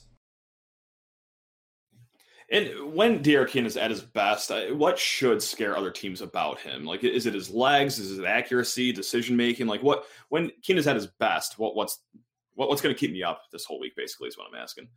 And 2.51 2.93
when 2.93 3.21
D'Eriq 3.21 3.49
King 3.49 3.65
is 3.65 3.77
at 3.77 3.91
his 3.91 4.01
best, 4.01 4.51
what 4.71 4.97
should 4.97 5.43
scare 5.43 5.77
other 5.77 5.91
teams 5.91 6.21
about 6.21 6.59
him? 6.59 6.83
Like, 6.83 7.03
is 7.03 7.27
it 7.27 7.35
his 7.35 7.51
legs? 7.51 7.99
Is 7.99 8.17
it 8.17 8.25
accuracy, 8.25 8.91
decision 8.91 9.37
making? 9.37 9.67
Like, 9.67 9.83
what 9.83 10.05
when 10.29 10.51
King 10.63 10.77
is 10.77 10.87
at 10.87 10.95
his 10.95 11.05
best? 11.05 11.59
What 11.59 11.75
what's 11.75 11.99
what, 12.55 12.69
what's 12.69 12.81
going 12.81 12.93
to 12.93 12.99
keep 12.99 13.11
me 13.11 13.21
up 13.21 13.43
this 13.51 13.65
whole 13.65 13.79
week? 13.79 13.95
Basically, 13.95 14.29
is 14.29 14.37
what 14.37 14.47
I'm 14.47 14.59
asking. 14.59 14.87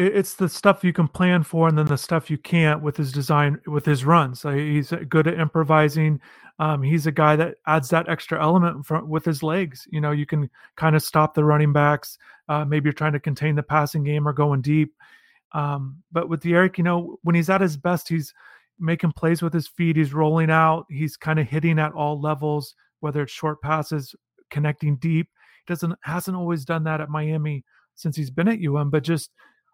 It's 0.00 0.34
the 0.34 0.48
stuff 0.48 0.82
you 0.82 0.92
can 0.92 1.08
plan 1.08 1.42
for, 1.42 1.68
and 1.68 1.76
then 1.76 1.86
the 1.86 1.98
stuff 1.98 2.30
you 2.30 2.38
can't 2.38 2.82
with 2.82 2.96
his 2.96 3.12
design, 3.12 3.60
with 3.66 3.84
his 3.84 4.04
runs. 4.04 4.42
he's 4.42 4.92
good 5.08 5.26
at 5.26 5.38
improvising. 5.38 6.20
Um, 6.58 6.82
he's 6.82 7.06
a 7.06 7.12
guy 7.12 7.36
that 7.36 7.56
adds 7.66 7.88
that 7.90 8.08
extra 8.08 8.42
element 8.42 8.86
with 9.06 9.24
his 9.24 9.42
legs. 9.42 9.86
You 9.90 10.00
know, 10.00 10.12
you 10.12 10.26
can 10.26 10.50
kind 10.76 10.96
of 10.96 11.02
stop 11.02 11.34
the 11.34 11.44
running 11.44 11.72
backs. 11.72 12.18
Uh, 12.48 12.64
maybe 12.64 12.86
you're 12.86 12.92
trying 12.92 13.12
to 13.12 13.20
contain 13.20 13.54
the 13.54 13.62
passing 13.62 14.04
game 14.04 14.26
or 14.26 14.32
going 14.32 14.60
deep 14.60 14.94
um, 15.52 16.02
but 16.12 16.28
with 16.28 16.42
D'Eriq 16.42 16.78
you 16.78 16.84
know, 16.84 17.18
when 17.22 17.34
he's 17.34 17.50
at 17.50 17.60
his 17.60 17.76
best, 17.76 18.08
he's 18.08 18.32
making 18.78 19.12
plays 19.12 19.42
with 19.42 19.52
his 19.52 19.68
feet. 19.68 19.96
He's 19.96 20.14
rolling 20.14 20.50
out. 20.50 20.86
He's 20.88 21.16
kind 21.16 21.38
of 21.38 21.48
hitting 21.48 21.78
at 21.78 21.92
all 21.92 22.20
levels, 22.20 22.74
whether 23.00 23.22
it's 23.22 23.32
short 23.32 23.60
passes, 23.60 24.14
connecting 24.50 24.96
deep. 24.96 25.28
He 25.66 25.72
doesn't 25.72 25.98
hasn't 26.02 26.36
always 26.36 26.64
done 26.64 26.84
that 26.84 27.00
at 27.00 27.10
Miami 27.10 27.64
since 27.94 28.16
he's 28.16 28.30
been 28.30 28.48
at 28.48 28.64
UM, 28.64 28.90
but 28.90 29.02
just 29.02 29.30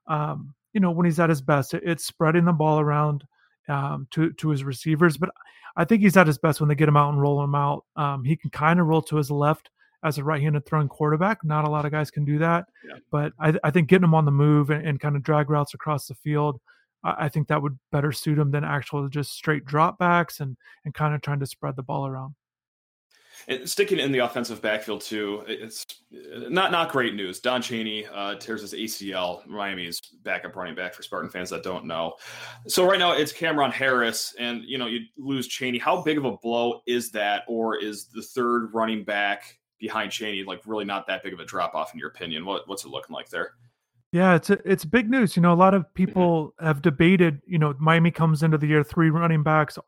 um, 0.08 0.54
you 0.72 0.80
know, 0.80 0.90
when 0.90 1.06
he's 1.06 1.20
at 1.20 1.30
his 1.30 1.40
best, 1.40 1.74
it's 1.74 2.06
spreading 2.06 2.44
the 2.44 2.52
ball 2.52 2.80
around 2.80 3.24
um, 3.68 4.06
to 4.12 4.32
to 4.34 4.50
his 4.50 4.64
receivers. 4.64 5.16
But 5.16 5.30
I 5.76 5.84
think 5.84 6.02
he's 6.02 6.16
at 6.16 6.26
his 6.26 6.38
best 6.38 6.60
when 6.60 6.68
they 6.68 6.74
get 6.74 6.88
him 6.88 6.96
out 6.96 7.12
and 7.12 7.20
roll 7.20 7.42
him 7.42 7.54
out. 7.54 7.84
Um, 7.96 8.24
he 8.24 8.36
can 8.36 8.50
kind 8.50 8.80
of 8.80 8.86
roll 8.86 9.02
to 9.02 9.16
his 9.16 9.30
left 9.30 9.70
as 10.04 10.18
a 10.18 10.24
right-handed 10.24 10.64
throwing 10.66 10.88
quarterback. 10.88 11.44
Not 11.44 11.66
a 11.66 11.70
lot 11.70 11.84
of 11.84 11.92
guys 11.92 12.10
can 12.10 12.24
do 12.24 12.38
that, 12.38 12.66
yeah. 12.86 12.98
but 13.10 13.32
I, 13.40 13.54
I, 13.64 13.70
think 13.70 13.88
getting 13.88 14.04
him 14.04 14.14
on 14.14 14.24
the 14.24 14.30
move 14.30 14.70
and, 14.70 14.86
and, 14.86 15.00
kind 15.00 15.16
of 15.16 15.22
drag 15.22 15.50
routes 15.50 15.74
across 15.74 16.06
the 16.06 16.14
field, 16.14 16.60
I, 17.02 17.24
I, 17.24 17.28
think 17.28 17.48
that 17.48 17.60
would 17.60 17.78
better 17.90 18.12
suit 18.12 18.38
him 18.38 18.50
than 18.50 18.62
actual 18.62 19.08
just 19.08 19.32
straight 19.32 19.64
dropbacks 19.64 20.40
and 20.40 20.56
and 20.84 20.94
kind 20.94 21.14
of 21.14 21.22
trying 21.22 21.40
to 21.40 21.46
spread 21.46 21.76
the 21.76 21.82
ball 21.82 22.06
around. 22.06 22.34
And 23.48 23.68
sticking 23.68 23.98
in 23.98 24.12
the 24.12 24.20
offensive 24.20 24.60
backfield 24.62 25.00
too, 25.00 25.42
it's 25.46 25.84
uh, 26.12 26.48
not 26.48 26.72
not 26.72 26.90
great 26.90 27.14
news. 27.14 27.40
Don 27.40 27.62
Chaney 27.62 28.06
uh, 28.06 28.36
tears 28.36 28.62
his 28.62 28.72
ACL. 28.74 29.46
Miami's 29.46 30.00
backup 30.22 30.56
running 30.56 30.74
back 30.74 30.94
for 30.94 31.02
Spartan 31.02 31.30
fans 31.30 31.50
that 31.50 31.62
don't 31.62 31.84
know. 31.84 32.14
So 32.66 32.88
right 32.88 32.98
now 32.98 33.12
it's 33.12 33.32
Cameron 33.32 33.70
Harris, 33.70 34.34
and 34.38 34.62
you 34.64 34.78
know 34.78 34.86
you 34.86 35.00
lose 35.16 35.46
Chaney. 35.48 35.78
How 35.78 36.02
big 36.02 36.18
of 36.18 36.24
a 36.24 36.36
blow 36.36 36.80
is 36.86 37.10
that, 37.12 37.42
or 37.48 37.76
is 37.76 38.06
the 38.06 38.22
third 38.22 38.70
running 38.72 39.04
back 39.04 39.58
behind 39.78 40.10
Chaney, 40.10 40.42
like 40.44 40.60
really 40.66 40.84
not 40.84 41.06
that 41.06 41.22
big 41.22 41.32
of 41.32 41.40
a 41.40 41.44
drop 41.44 41.74
off 41.74 41.92
in 41.92 42.00
your 42.00 42.08
opinion. 42.08 42.44
What 42.44 42.68
what's 42.68 42.84
it 42.84 42.88
looking 42.88 43.14
like 43.14 43.28
there? 43.28 43.52
Yeah, 44.12 44.34
it's 44.34 44.50
a, 44.50 44.58
it's 44.64 44.84
big 44.84 45.10
news. 45.10 45.36
You 45.36 45.42
know, 45.42 45.52
a 45.52 45.54
lot 45.54 45.74
of 45.74 45.82
mm-hmm. 45.82 45.92
people 45.94 46.54
have 46.60 46.82
debated. 46.82 47.40
You 47.46 47.58
know, 47.58 47.74
Miami 47.78 48.10
comes 48.10 48.42
into 48.42 48.58
the 48.58 48.66
year 48.66 48.82
three 48.82 49.10
running 49.10 49.42
backs. 49.42 49.78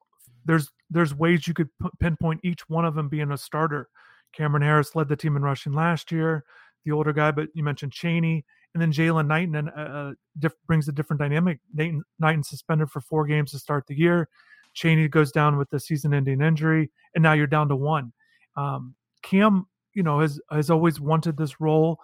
There's 0.45 0.71
there's 0.91 1.15
ways 1.15 1.47
you 1.47 1.55
could 1.55 1.69
p- 1.83 1.89
pinpoint 2.01 2.41
each 2.43 2.69
one 2.69 2.85
of 2.85 2.95
them 2.95 3.09
being 3.09 3.31
a 3.31 3.39
starter. 3.39 3.89
Cameron 4.33 4.63
Harris 4.63 4.95
led 4.95 5.09
the 5.09 5.17
team 5.17 5.37
in 5.37 5.43
rushing 5.43 5.73
last 5.73 6.13
year. 6.13 6.45
The 6.85 6.93
older 6.93 7.13
guy, 7.13 7.31
but 7.31 7.49
you 7.55 7.63
mentioned 7.63 7.93
Chaney, 7.93 8.45
and 8.75 8.83
then 8.83 8.93
Jaylan 8.93 9.27
Knighton 9.27 9.55
and 9.57 9.71
uh, 9.71 9.81
uh, 9.81 10.13
diff- 10.39 10.53
brings 10.67 10.89
a 10.89 10.93
different 10.93 11.21
dynamic. 11.21 11.61
Knighton, 11.75 12.03
Knighton 12.19 12.43
suspended 12.43 12.91
for 12.91 13.01
four 13.01 13.27
games 13.27 13.51
to 13.53 13.59
start 13.59 13.87
the 13.87 13.99
year. 13.99 14.29
Chaney 14.75 15.09
goes 15.09 15.33
down 15.33 15.59
with 15.59 15.69
the 15.71 15.81
season-ending 15.81 16.41
injury, 16.41 16.91
and 17.15 17.23
now 17.23 17.33
you're 17.33 17.47
down 17.47 17.69
to 17.69 17.77
one. 17.77 18.13
Um, 18.57 18.95
Cam 19.23 19.67
you 19.95 20.03
know 20.03 20.21
has 20.21 20.41
has 20.51 20.71
always 20.71 21.01
wanted 21.01 21.37
this 21.37 21.61
role 21.61 21.99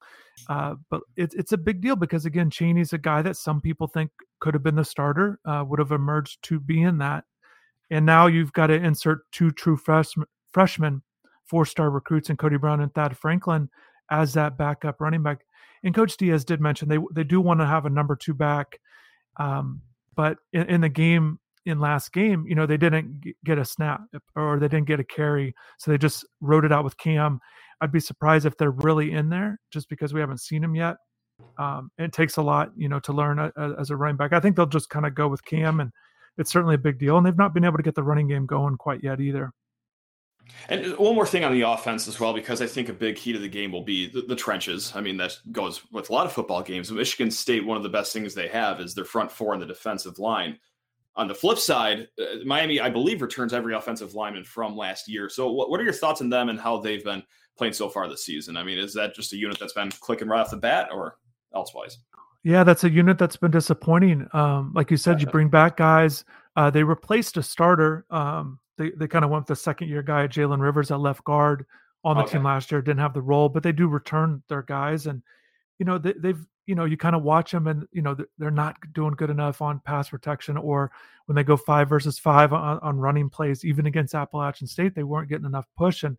uh, 0.48 0.74
but 0.90 1.00
it's 1.16 1.34
it's 1.34 1.52
a 1.52 1.56
big 1.56 1.80
deal 1.80 1.96
because 1.96 2.26
again 2.26 2.50
Chaney's 2.50 2.92
a 2.92 2.98
guy 2.98 3.22
that 3.22 3.36
some 3.36 3.60
people 3.60 3.86
think 3.86 4.10
could 4.40 4.54
have 4.54 4.62
been 4.62 4.74
the 4.74 4.84
starter 4.84 5.38
uh, 5.44 5.64
would 5.66 5.78
have 5.78 5.92
emerged 5.92 6.42
to 6.42 6.58
be 6.60 6.82
in 6.82 6.98
that 6.98 7.24
and 7.94 8.04
now 8.04 8.26
you've 8.26 8.52
got 8.52 8.68
to 8.68 8.74
insert 8.74 9.30
two 9.32 9.50
true 9.50 9.76
freshmen 9.76 10.26
freshmen 10.52 11.02
four 11.44 11.64
star 11.64 11.90
recruits 11.90 12.30
in 12.30 12.36
Cody 12.36 12.56
Brown 12.56 12.80
and 12.80 12.92
Thad 12.94 13.16
Franklin 13.16 13.68
as 14.10 14.34
that 14.34 14.58
backup 14.58 15.00
running 15.00 15.22
back 15.22 15.44
and 15.82 15.94
Coach 15.94 16.16
Diaz 16.16 16.44
did 16.44 16.60
mention 16.60 16.88
they 16.88 16.98
they 17.12 17.24
do 17.24 17.40
want 17.40 17.60
to 17.60 17.66
have 17.66 17.86
a 17.86 17.90
number 17.90 18.16
two 18.16 18.34
back 18.34 18.78
um, 19.38 19.80
but 20.14 20.38
in, 20.52 20.62
in 20.64 20.80
the 20.80 20.88
game 20.88 21.38
in 21.66 21.80
last 21.80 22.12
game, 22.12 22.44
you 22.46 22.54
know, 22.54 22.66
they 22.66 22.76
didn't 22.76 23.24
get 23.44 23.58
a 23.58 23.64
snap 23.64 24.02
or 24.36 24.58
they 24.58 24.68
didn't 24.68 24.86
get 24.86 25.00
a 25.00 25.04
carry. 25.04 25.54
So 25.78 25.90
they 25.90 25.98
just 25.98 26.26
wrote 26.40 26.64
it 26.64 26.72
out 26.72 26.84
with 26.84 26.96
Cam. 26.98 27.40
I'd 27.80 27.92
be 27.92 28.00
surprised 28.00 28.46
if 28.46 28.56
they're 28.56 28.70
really 28.70 29.12
in 29.12 29.30
there 29.30 29.58
just 29.70 29.88
because 29.88 30.12
we 30.12 30.20
haven't 30.20 30.40
seen 30.40 30.62
them 30.62 30.74
yet. 30.74 30.96
Um, 31.58 31.90
it 31.98 32.12
takes 32.12 32.36
a 32.36 32.42
lot, 32.42 32.70
you 32.76 32.88
know, 32.88 33.00
to 33.00 33.12
learn 33.12 33.38
a, 33.38 33.50
a, 33.56 33.80
as 33.80 33.90
a 33.90 33.96
running 33.96 34.16
back. 34.16 34.32
I 34.32 34.40
think 34.40 34.56
they'll 34.56 34.66
just 34.66 34.90
kind 34.90 35.04
of 35.04 35.14
go 35.14 35.26
with 35.26 35.44
Cam, 35.44 35.80
and 35.80 35.90
it's 36.38 36.52
certainly 36.52 36.74
a 36.74 36.78
big 36.78 36.98
deal. 36.98 37.16
And 37.16 37.26
they've 37.26 37.36
not 37.36 37.54
been 37.54 37.64
able 37.64 37.76
to 37.76 37.82
get 37.82 37.94
the 37.94 38.02
running 38.02 38.28
game 38.28 38.46
going 38.46 38.76
quite 38.76 39.02
yet 39.02 39.20
either. 39.20 39.52
And 40.68 40.92
uh, 40.92 40.96
one 40.96 41.14
more 41.14 41.26
thing 41.26 41.44
on 41.44 41.52
the 41.52 41.62
offense 41.62 42.06
as 42.08 42.20
well, 42.20 42.32
because 42.32 42.60
I 42.60 42.66
think 42.66 42.88
a 42.88 42.92
big 42.92 43.16
key 43.16 43.32
to 43.32 43.38
the 43.38 43.48
game 43.48 43.72
will 43.72 43.82
be 43.82 44.08
the, 44.08 44.22
the, 44.22 44.36
trenches. 44.36 44.92
I 44.94 45.00
mean, 45.00 45.16
that 45.16 45.36
goes 45.52 45.82
with 45.90 46.10
a 46.10 46.12
lot 46.12 46.26
of 46.26 46.32
football 46.32 46.62
games. 46.62 46.90
Michigan 46.90 47.30
State, 47.30 47.64
one 47.64 47.76
of 47.76 47.82
the 47.82 47.88
best 47.88 48.12
things 48.12 48.34
they 48.34 48.48
have 48.48 48.80
is 48.80 48.94
their 48.94 49.04
front 49.04 49.32
four 49.32 49.52
and 49.52 49.62
the 49.62 49.66
defensive 49.66 50.18
line. 50.18 50.58
On 51.16 51.28
the 51.28 51.34
flip 51.34 51.58
side, 51.58 52.08
uh, 52.20 52.44
Miami, 52.44 52.80
I 52.80 52.90
believe, 52.90 53.22
returns 53.22 53.54
every 53.54 53.74
offensive 53.74 54.14
lineman 54.14 54.44
from 54.44 54.76
last 54.76 55.08
year. 55.08 55.28
So, 55.28 55.50
what, 55.50 55.70
what 55.70 55.80
are 55.80 55.84
your 55.84 55.92
thoughts 55.92 56.20
on 56.20 56.28
them 56.28 56.48
and 56.48 56.58
how 56.58 56.78
they've 56.78 57.04
been 57.04 57.22
playing 57.56 57.72
so 57.72 57.88
far 57.88 58.08
this 58.08 58.24
season? 58.24 58.56
I 58.56 58.64
mean, 58.64 58.78
is 58.78 58.94
that 58.94 59.14
just 59.14 59.32
a 59.32 59.36
unit 59.36 59.58
that's 59.58 59.72
been 59.72 59.90
clicking 59.90 60.28
right 60.28 60.40
off 60.40 60.50
the 60.50 60.56
bat 60.56 60.88
or 60.92 61.16
elsewise? 61.54 61.98
Yeah, 62.44 62.62
that's 62.62 62.84
a 62.84 62.90
unit 62.90 63.16
that's 63.16 63.38
been 63.38 63.50
disappointing. 63.50 64.28
Um, 64.34 64.72
like 64.74 64.90
you 64.90 64.98
said, 64.98 65.20
you 65.20 65.26
bring 65.26 65.48
back 65.48 65.78
guys. 65.78 66.26
Uh, 66.54 66.68
they 66.70 66.84
replaced 66.84 67.38
a 67.38 67.42
starter. 67.42 68.04
Um, 68.10 68.58
they 68.76 68.90
they 68.90 69.08
kind 69.08 69.24
of 69.24 69.30
went 69.30 69.42
with 69.42 69.48
the 69.48 69.62
second 69.62 69.88
year 69.88 70.02
guy, 70.02 70.26
Jalen 70.26 70.60
Rivers, 70.60 70.90
at 70.90 71.00
left 71.00 71.24
guard 71.24 71.64
on 72.04 72.16
the 72.16 72.22
okay. 72.22 72.32
team 72.32 72.44
last 72.44 72.70
year. 72.70 72.82
Didn't 72.82 73.00
have 73.00 73.14
the 73.14 73.22
role, 73.22 73.48
but 73.48 73.62
they 73.62 73.72
do 73.72 73.88
return 73.88 74.42
their 74.48 74.60
guys, 74.60 75.06
and 75.06 75.22
you 75.78 75.86
know 75.86 75.96
they, 75.96 76.12
they've 76.12 76.46
you 76.66 76.74
know 76.74 76.84
you 76.84 76.98
kind 76.98 77.16
of 77.16 77.22
watch 77.22 77.50
them, 77.50 77.66
and 77.66 77.88
you 77.92 78.02
know 78.02 78.14
they're 78.36 78.50
not 78.50 78.76
doing 78.92 79.14
good 79.14 79.30
enough 79.30 79.62
on 79.62 79.80
pass 79.80 80.10
protection, 80.10 80.58
or 80.58 80.92
when 81.24 81.36
they 81.36 81.44
go 81.44 81.56
five 81.56 81.88
versus 81.88 82.18
five 82.18 82.52
on, 82.52 82.78
on 82.80 82.98
running 82.98 83.30
plays, 83.30 83.64
even 83.64 83.86
against 83.86 84.14
Appalachian 84.14 84.66
State, 84.66 84.94
they 84.94 85.02
weren't 85.02 85.30
getting 85.30 85.46
enough 85.46 85.66
push 85.78 86.02
and 86.02 86.18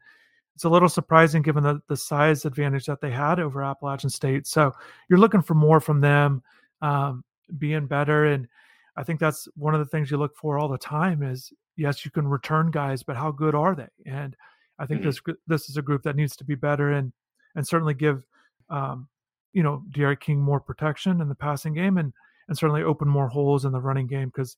it's 0.55 0.63
a 0.63 0.69
little 0.69 0.89
surprising 0.89 1.41
given 1.41 1.63
the, 1.63 1.81
the 1.87 1.97
size 1.97 2.45
advantage 2.45 2.85
that 2.85 3.01
they 3.01 3.11
had 3.11 3.39
over 3.39 3.61
Appalachian 3.61 4.09
State. 4.09 4.47
So 4.47 4.71
you're 5.09 5.19
looking 5.19 5.41
for 5.41 5.53
more 5.53 5.81
from 5.81 5.99
them, 5.99 6.41
um, 6.81 7.23
being 7.57 7.87
better. 7.87 8.25
And 8.27 8.47
I 8.95 9.03
think 9.03 9.19
that's 9.19 9.47
one 9.57 9.73
of 9.73 9.79
the 9.79 9.85
things 9.85 10.09
you 10.09 10.17
look 10.17 10.35
for 10.37 10.57
all 10.57 10.69
the 10.69 10.77
time 10.77 11.23
is 11.23 11.51
yes, 11.75 12.05
you 12.05 12.11
can 12.11 12.27
return 12.27 12.71
guys, 12.71 13.03
but 13.03 13.17
how 13.17 13.31
good 13.31 13.53
are 13.53 13.75
they? 13.75 13.89
And 14.05 14.35
I 14.79 14.85
think 14.85 15.01
mm-hmm. 15.01 15.09
this 15.09 15.37
this 15.47 15.69
is 15.69 15.77
a 15.77 15.81
group 15.81 16.03
that 16.03 16.15
needs 16.15 16.35
to 16.37 16.43
be 16.43 16.55
better 16.55 16.93
and 16.93 17.11
and 17.55 17.67
certainly 17.67 17.93
give 17.93 18.25
um, 18.69 19.07
you 19.53 19.63
know 19.63 19.83
D'Eriq 19.91 20.19
King 20.19 20.39
more 20.39 20.59
protection 20.59 21.21
in 21.21 21.29
the 21.29 21.35
passing 21.35 21.73
game 21.73 21.97
and 21.97 22.13
and 22.47 22.57
certainly 22.57 22.83
open 22.83 23.07
more 23.07 23.27
holes 23.27 23.65
in 23.65 23.71
the 23.71 23.81
running 23.81 24.07
game 24.07 24.29
because 24.29 24.57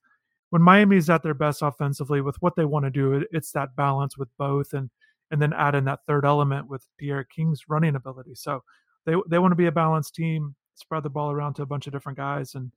when 0.50 0.62
Miami's 0.62 1.10
at 1.10 1.24
their 1.24 1.34
best 1.34 1.62
offensively 1.62 2.22
with 2.22 2.42
what 2.42 2.56
they 2.56 2.66
want 2.66 2.86
to 2.86 2.92
do, 2.92 3.14
it, 3.14 3.28
it's 3.32 3.52
that 3.52 3.76
balance 3.76 4.18
with 4.18 4.30
both 4.38 4.74
and 4.74 4.90
and 5.32 5.42
then 5.42 5.54
add 5.54 5.76
in 5.76 5.86
that 5.86 6.00
third 6.08 6.26
element 6.26 6.70
with 6.70 6.86
D'Eriq 7.00 7.30
King's 7.34 7.64
running 7.68 7.96
ability. 7.96 8.36
So 8.36 8.64
they 9.06 9.16
they 9.30 9.40
want 9.40 9.52
to 9.52 9.58
be 9.58 9.68
a 9.68 9.72
balanced 9.72 10.16
team, 10.16 10.56
spread 10.76 11.04
the 11.04 11.10
ball 11.10 11.32
around 11.32 11.56
to 11.56 11.62
a 11.64 11.68
bunch 11.68 11.88
of 11.88 11.94
different 11.94 12.18
guys 12.18 12.56
and 12.56 12.72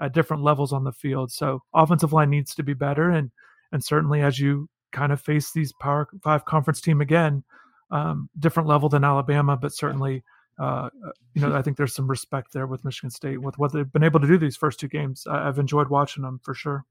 at 0.00 0.12
different 0.12 0.42
levels 0.42 0.72
on 0.72 0.84
the 0.84 0.92
field. 0.92 1.32
So 1.32 1.62
offensive 1.74 2.12
line 2.12 2.30
needs 2.30 2.54
to 2.56 2.62
be 2.62 2.74
better, 2.74 3.10
and 3.10 3.30
and 3.72 3.82
certainly 3.82 4.22
as 4.22 4.38
you 4.38 4.68
kind 4.92 5.12
of 5.12 5.20
face 5.20 5.52
these 5.52 5.72
Power 5.80 6.08
Five 6.22 6.44
conference 6.44 6.80
team 6.80 7.00
again, 7.00 7.44
um, 7.90 8.28
different 8.38 8.68
level 8.68 8.88
than 8.88 9.04
Alabama, 9.04 9.56
but 9.56 9.72
certainly. 9.72 10.22
Uh, 10.58 10.88
uh 11.06 11.10
you 11.34 11.42
know, 11.42 11.54
I 11.54 11.60
think 11.60 11.76
there's 11.76 11.94
some 11.94 12.08
respect 12.08 12.54
there 12.54 12.66
with 12.66 12.82
Michigan 12.82 13.10
State 13.10 13.42
with 13.42 13.58
what 13.58 13.74
they've 13.74 13.92
been 13.92 14.02
able 14.02 14.20
to 14.20 14.26
do 14.26 14.38
these 14.38 14.56
first 14.56 14.80
two 14.80 14.88
games. 14.88 15.26
I've 15.26 15.58
enjoyed 15.58 15.88
watching 15.88 16.22
them 16.22 16.40
for 16.42 16.54
sure. 16.54 16.86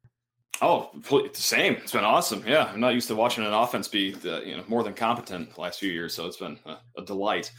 Oh, 0.62 0.90
the 0.94 1.30
same. 1.34 1.74
It's 1.74 1.92
been 1.92 2.06
awesome. 2.06 2.44
Yeah, 2.48 2.70
I'm 2.74 2.80
not 2.80 2.94
used 2.94 3.08
to 3.10 3.16
watching 3.16 3.46
an 3.46 3.54
offense 3.54 3.88
be 3.88 4.12
the, 4.12 4.42
you 4.46 4.56
know 4.56 4.64
more 4.68 4.84
than 4.84 4.94
competent 4.94 5.54
the 5.54 5.62
last 5.62 5.80
few 5.80 5.92
years, 5.92 6.14
so 6.14 6.26
it's 6.26 6.38
been 6.38 6.58
a, 6.66 6.78
a 6.98 7.04
delight. 7.04 7.52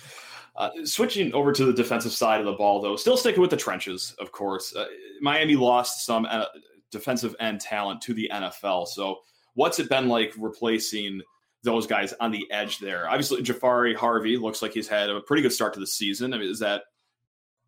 Uh, 0.56 0.70
switching 0.84 1.32
over 1.34 1.52
to 1.52 1.66
the 1.66 1.72
defensive 1.72 2.12
side 2.12 2.40
of 2.40 2.46
the 2.46 2.52
ball, 2.52 2.80
though, 2.80 2.96
still 2.96 3.16
sticking 3.16 3.42
with 3.42 3.50
the 3.50 3.56
trenches, 3.56 4.14
of 4.18 4.32
course. 4.32 4.74
Uh, 4.74 4.86
Miami 5.20 5.54
lost 5.54 6.06
some 6.06 6.26
uh, 6.30 6.46
defensive 6.90 7.36
end 7.40 7.60
talent 7.60 8.00
to 8.00 8.14
the 8.14 8.30
NFL. 8.32 8.88
So, 8.88 9.18
what's 9.54 9.78
it 9.78 9.90
been 9.90 10.08
like 10.08 10.32
replacing 10.38 11.20
those 11.62 11.86
guys 11.86 12.14
on 12.20 12.30
the 12.30 12.50
edge 12.50 12.78
there? 12.78 13.06
Obviously, 13.08 13.42
Jahfari 13.42 13.94
Harvey 13.94 14.38
looks 14.38 14.62
like 14.62 14.72
he's 14.72 14.88
had 14.88 15.10
a 15.10 15.20
pretty 15.20 15.42
good 15.42 15.52
start 15.52 15.74
to 15.74 15.80
the 15.80 15.86
season. 15.86 16.32
I 16.32 16.38
mean, 16.38 16.50
is 16.50 16.60
that 16.60 16.84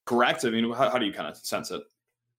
correct? 0.06 0.47
I 0.47 0.50
mean, 0.50 0.73
how, 0.73 0.88
how 0.88 0.99
do 0.99 1.04
you 1.04 1.12
kind 1.12 1.28
of 1.28 1.37
sense 1.37 1.70
it? 1.70 1.82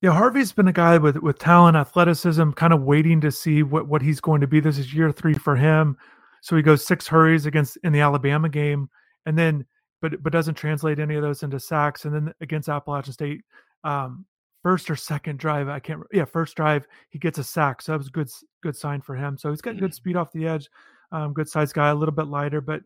Yeah, 0.01 0.11
Harvey's 0.11 0.53
been 0.53 0.67
a 0.69 0.73
guy 0.73 0.97
with 0.97 1.17
with 1.17 1.39
talent, 1.39 1.75
athleticism, 1.75 2.51
kind 2.51 2.73
of 2.73 2.83
waiting 2.83 3.19
to 3.21 3.31
see 3.31 3.63
what 3.63 3.87
what 3.87 4.01
he's 4.01 4.21
going 4.21 4.41
to 4.41 4.47
be. 4.47 4.59
This 4.59 4.77
is 4.77 4.93
year 4.93 5.11
three 5.11 5.33
for 5.33 5.55
him. 5.55 5.97
So 6.41 6.55
he 6.55 6.61
goes 6.61 6.85
six 6.85 7.05
hurries 7.07 7.45
against 7.45 7.77
in 7.83 7.91
the 7.91 7.99
Alabama 7.99 8.47
game, 8.47 8.89
and 9.25 9.37
then 9.37 9.65
but 10.01 10.23
but 10.23 10.31
doesn't 10.31 10.55
translate 10.55 10.99
any 10.99 11.15
of 11.15 11.21
those 11.21 11.43
into 11.43 11.59
sacks. 11.59 12.05
And 12.05 12.15
then 12.15 12.33
against 12.39 12.69
Appalachian 12.69 13.11
State, 13.11 13.41
um, 13.83 14.25
first 14.63 14.89
or 14.89 14.95
second 14.95 15.37
drive, 15.37 15.67
I 15.67 15.79
can't. 15.79 16.01
Yeah, 16.13 16.25
first 16.25 16.55
drive 16.55 16.87
he 17.09 17.19
gets 17.19 17.37
a 17.37 17.43
sack, 17.43 17.81
so 17.81 17.91
that 17.91 17.97
was 17.97 18.07
a 18.07 18.11
good 18.11 18.29
good 18.63 18.77
sign 18.77 19.01
for 19.01 19.15
him. 19.15 19.37
So 19.37 19.49
he's 19.49 19.61
got 19.61 19.75
good 19.75 19.91
mm-hmm. 19.91 19.93
speed 19.93 20.15
off 20.15 20.31
the 20.31 20.47
edge, 20.47 20.69
um, 21.11 21.33
good 21.33 21.49
size 21.49 21.73
guy, 21.73 21.89
a 21.89 21.95
little 21.95 22.15
bit 22.15 22.27
lighter, 22.27 22.61
but 22.61 22.83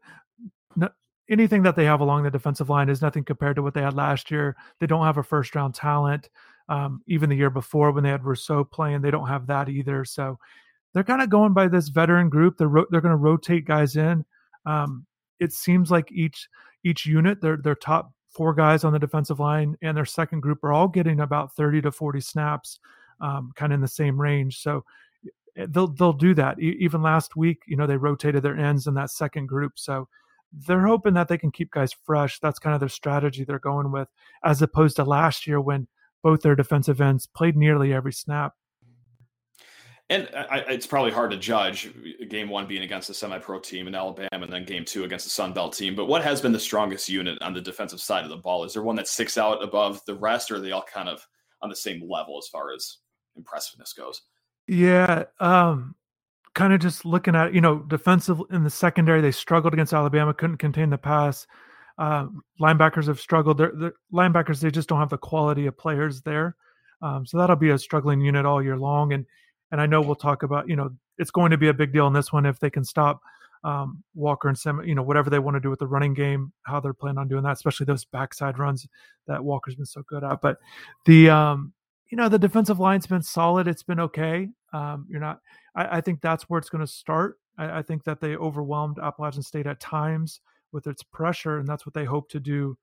no, 0.75 0.89
anything 1.29 1.61
that 1.61 1.75
they 1.75 1.85
have 1.85 1.99
along 1.99 2.23
the 2.23 2.31
defensive 2.31 2.71
line 2.71 2.89
is 2.89 3.03
nothing 3.03 3.23
compared 3.23 3.55
to 3.57 3.61
what 3.61 3.75
they 3.75 3.81
had 3.81 3.93
last 3.93 4.31
year. 4.31 4.55
They 4.79 4.87
don't 4.87 5.05
have 5.05 5.17
a 5.17 5.23
first 5.23 5.53
round 5.53 5.75
talent. 5.75 6.29
Um, 6.69 7.01
even 7.07 7.29
the 7.29 7.35
year 7.35 7.49
before 7.49 7.91
when 7.91 8.03
they 8.03 8.09
had 8.09 8.23
Rousseau 8.23 8.63
playing, 8.63 9.01
they 9.01 9.11
don't 9.11 9.27
have 9.27 9.47
that 9.47 9.69
either. 9.69 10.05
So 10.05 10.37
they're 10.93 11.03
kind 11.03 11.21
of 11.21 11.29
going 11.29 11.53
by 11.53 11.67
this 11.67 11.89
veteran 11.89 12.29
group. 12.29 12.57
They're 12.57 12.67
ro- 12.67 12.85
they're 12.89 13.01
going 13.01 13.11
to 13.11 13.17
rotate 13.17 13.65
guys 13.65 13.95
in. 13.95 14.25
Um, 14.65 15.05
it 15.39 15.51
seems 15.51 15.91
like 15.91 16.11
each 16.11 16.47
each 16.83 17.05
unit, 17.05 17.41
their 17.41 17.57
their 17.57 17.75
top 17.75 18.11
four 18.29 18.53
guys 18.53 18.83
on 18.83 18.93
the 18.93 18.99
defensive 18.99 19.39
line 19.39 19.77
and 19.81 19.95
their 19.95 20.05
second 20.05 20.41
group 20.41 20.63
are 20.63 20.73
all 20.73 20.87
getting 20.87 21.19
about 21.19 21.55
30 21.55 21.81
to 21.83 21.91
40 21.91 22.19
snaps, 22.19 22.79
um, 23.21 23.51
kind 23.55 23.71
of 23.71 23.75
in 23.77 23.81
the 23.81 23.87
same 23.87 24.19
range. 24.19 24.59
So 24.59 24.83
eh, 25.57 25.67
they'll 25.69 25.87
they'll 25.87 26.13
do 26.13 26.33
that. 26.35 26.59
E- 26.59 26.77
even 26.79 27.01
last 27.01 27.35
week, 27.35 27.59
you 27.67 27.77
know, 27.77 27.87
they 27.87 27.97
rotated 27.97 28.43
their 28.43 28.57
ends 28.57 28.87
in 28.87 28.93
that 28.95 29.11
second 29.11 29.47
group. 29.47 29.73
So 29.75 30.07
they're 30.51 30.85
hoping 30.85 31.15
that 31.15 31.27
they 31.27 31.37
can 31.37 31.51
keep 31.51 31.71
guys 31.71 31.93
fresh. 32.05 32.39
That's 32.39 32.59
kind 32.59 32.73
of 32.73 32.79
their 32.79 32.89
strategy 32.89 33.43
they're 33.43 33.59
going 33.59 33.91
with, 33.91 34.07
as 34.43 34.61
opposed 34.61 34.95
to 34.97 35.03
last 35.03 35.47
year 35.47 35.59
when 35.59 35.87
both 36.23 36.41
their 36.41 36.55
defensive 36.55 37.01
ends 37.01 37.27
played 37.27 37.55
nearly 37.55 37.93
every 37.93 38.13
snap. 38.13 38.53
And 40.09 40.29
I, 40.35 40.59
it's 40.69 40.85
probably 40.85 41.11
hard 41.11 41.31
to 41.31 41.37
judge 41.37 41.89
game 42.29 42.49
one 42.49 42.67
being 42.67 42.83
against 42.83 43.09
a 43.09 43.13
semi-pro 43.13 43.59
team 43.59 43.87
in 43.87 43.95
Alabama, 43.95 44.27
and 44.31 44.51
then 44.51 44.65
game 44.65 44.85
two 44.85 45.05
against 45.05 45.25
the 45.25 45.31
Sun 45.31 45.53
Belt 45.53 45.73
team. 45.73 45.95
But 45.95 46.05
what 46.05 46.23
has 46.23 46.41
been 46.41 46.51
the 46.51 46.59
strongest 46.59 47.07
unit 47.09 47.41
on 47.41 47.53
the 47.53 47.61
defensive 47.61 48.01
side 48.01 48.23
of 48.23 48.29
the 48.29 48.37
ball? 48.37 48.63
Is 48.63 48.73
there 48.73 48.83
one 48.83 48.97
that 48.97 49.07
sticks 49.07 49.37
out 49.37 49.63
above 49.63 50.01
the 50.05 50.15
rest, 50.15 50.51
or 50.51 50.55
are 50.55 50.59
they 50.59 50.71
all 50.71 50.83
kind 50.83 51.07
of 51.07 51.25
on 51.61 51.69
the 51.69 51.75
same 51.75 52.07
level 52.07 52.37
as 52.37 52.47
far 52.47 52.73
as 52.73 52.97
impressiveness 53.37 53.93
goes? 53.93 54.21
Yeah, 54.67 55.23
um, 55.39 55.95
kind 56.53 56.73
of 56.73 56.81
just 56.81 57.05
looking 57.05 57.35
at 57.35 57.53
you 57.53 57.61
know 57.61 57.79
defensive 57.79 58.39
in 58.51 58.63
the 58.63 58.69
secondary, 58.69 59.21
they 59.21 59.31
struggled 59.31 59.73
against 59.73 59.93
Alabama, 59.93 60.33
couldn't 60.33 60.57
contain 60.57 60.89
the 60.89 60.97
pass. 60.97 61.47
Uh, 61.97 62.27
linebackers 62.59 63.07
have 63.07 63.19
struggled. 63.19 63.57
They're, 63.57 63.93
linebackers 64.11 64.59
they 64.59 64.71
just 64.71 64.89
don't 64.89 64.99
have 64.99 65.09
the 65.09 65.17
quality 65.17 65.67
of 65.67 65.77
players 65.77 66.21
there, 66.21 66.55
um, 67.01 67.25
so 67.25 67.37
that'll 67.37 67.55
be 67.55 67.69
a 67.69 67.77
struggling 67.77 68.21
unit 68.21 68.45
all 68.45 68.63
year 68.63 68.77
long. 68.77 69.13
And 69.13 69.25
and 69.71 69.81
I 69.81 69.85
know 69.85 70.01
we'll 70.01 70.15
talk 70.15 70.43
about, 70.43 70.69
you 70.69 70.75
know, 70.75 70.91
it's 71.17 71.31
going 71.31 71.51
to 71.51 71.57
be 71.57 71.67
a 71.67 71.73
big 71.73 71.91
deal 71.91 72.07
in 72.07 72.13
this 72.13 72.31
one 72.31 72.45
if 72.45 72.59
they 72.59 72.69
can 72.69 72.83
stop 72.83 73.21
um, 73.63 74.03
Walker 74.13 74.49
and 74.49 74.57
Sam, 74.57 74.83
you 74.85 74.93
know, 74.93 75.01
whatever 75.01 75.29
they 75.29 75.39
want 75.39 75.55
to 75.55 75.59
do 75.59 75.69
with 75.69 75.79
the 75.79 75.87
running 75.87 76.13
game, 76.13 76.51
how 76.63 76.79
they're 76.79 76.93
planning 76.93 77.17
on 77.17 77.27
doing 77.27 77.43
that, 77.43 77.53
especially 77.53 77.85
those 77.85 78.05
backside 78.05 78.59
runs 78.59 78.87
that 79.27 79.43
Walker's 79.43 79.75
been 79.75 79.85
so 79.85 80.03
good 80.03 80.23
at. 80.23 80.41
But 80.41 80.57
the, 81.05 81.29
um, 81.29 81.73
you 82.09 82.17
know, 82.17 82.29
the 82.29 82.37
defensive 82.37 82.79
line's 82.79 83.07
been 83.07 83.23
solid. 83.23 83.67
It's 83.67 83.83
been 83.83 83.99
okay. 83.99 84.49
Um, 84.73 85.07
you're 85.09 85.21
not, 85.21 85.39
I, 85.75 85.97
I 85.97 86.01
think 86.01 86.21
that's 86.21 86.43
where 86.49 86.59
it's 86.59 86.69
going 86.69 86.85
to 86.85 86.91
start. 86.91 87.39
I, 87.57 87.79
I 87.79 87.81
think 87.81 88.03
that 88.03 88.19
they 88.19 88.35
overwhelmed 88.35 88.99
Appalachian 88.99 89.43
State 89.43 89.65
at 89.65 89.79
times 89.79 90.41
with 90.73 90.87
its 90.87 91.03
pressure, 91.03 91.59
and 91.59 91.67
that's 91.67 91.85
what 91.85 91.93
they 91.93 92.05
hope 92.05 92.29
to 92.29 92.39
do 92.39 92.77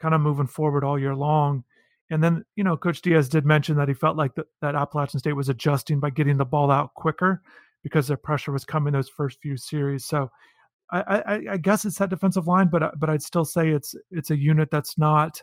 kind 0.00 0.14
of 0.14 0.20
moving 0.20 0.46
forward 0.46 0.84
all 0.84 0.98
year 0.98 1.14
long. 1.14 1.64
And 2.10 2.22
then, 2.22 2.44
you 2.56 2.64
know, 2.64 2.76
Coach 2.76 3.00
Diaz 3.00 3.28
did 3.28 3.46
mention 3.46 3.76
that 3.76 3.88
he 3.88 3.94
felt 3.94 4.16
like 4.16 4.34
the, 4.34 4.44
that 4.60 4.74
Appalachian 4.74 5.20
State 5.20 5.32
was 5.32 5.48
adjusting 5.48 6.00
by 6.00 6.10
getting 6.10 6.36
the 6.36 6.44
ball 6.44 6.70
out 6.70 6.94
quicker 6.94 7.40
because 7.82 8.08
the 8.08 8.16
pressure 8.16 8.52
was 8.52 8.64
coming 8.64 8.92
those 8.92 9.08
first 9.08 9.40
few 9.40 9.56
series. 9.56 10.04
So 10.04 10.30
I, 10.92 11.00
I, 11.00 11.42
I 11.52 11.56
guess 11.56 11.84
it's 11.84 11.98
that 11.98 12.10
defensive 12.10 12.46
line, 12.46 12.68
but 12.68 12.82
uh, 12.82 12.90
but 12.98 13.08
I'd 13.08 13.22
still 13.22 13.44
say 13.44 13.70
it's 13.70 13.94
it's 14.10 14.30
a 14.30 14.36
unit 14.36 14.70
that's 14.70 14.98
not 14.98 15.42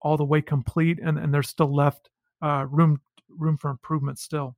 all 0.00 0.16
the 0.16 0.24
way 0.24 0.40
complete, 0.40 0.98
and, 1.02 1.18
and 1.18 1.32
there's 1.32 1.48
still 1.48 1.74
left 1.74 2.08
uh, 2.42 2.66
room 2.70 3.00
room 3.28 3.58
for 3.58 3.70
improvement 3.70 4.18
still. 4.18 4.56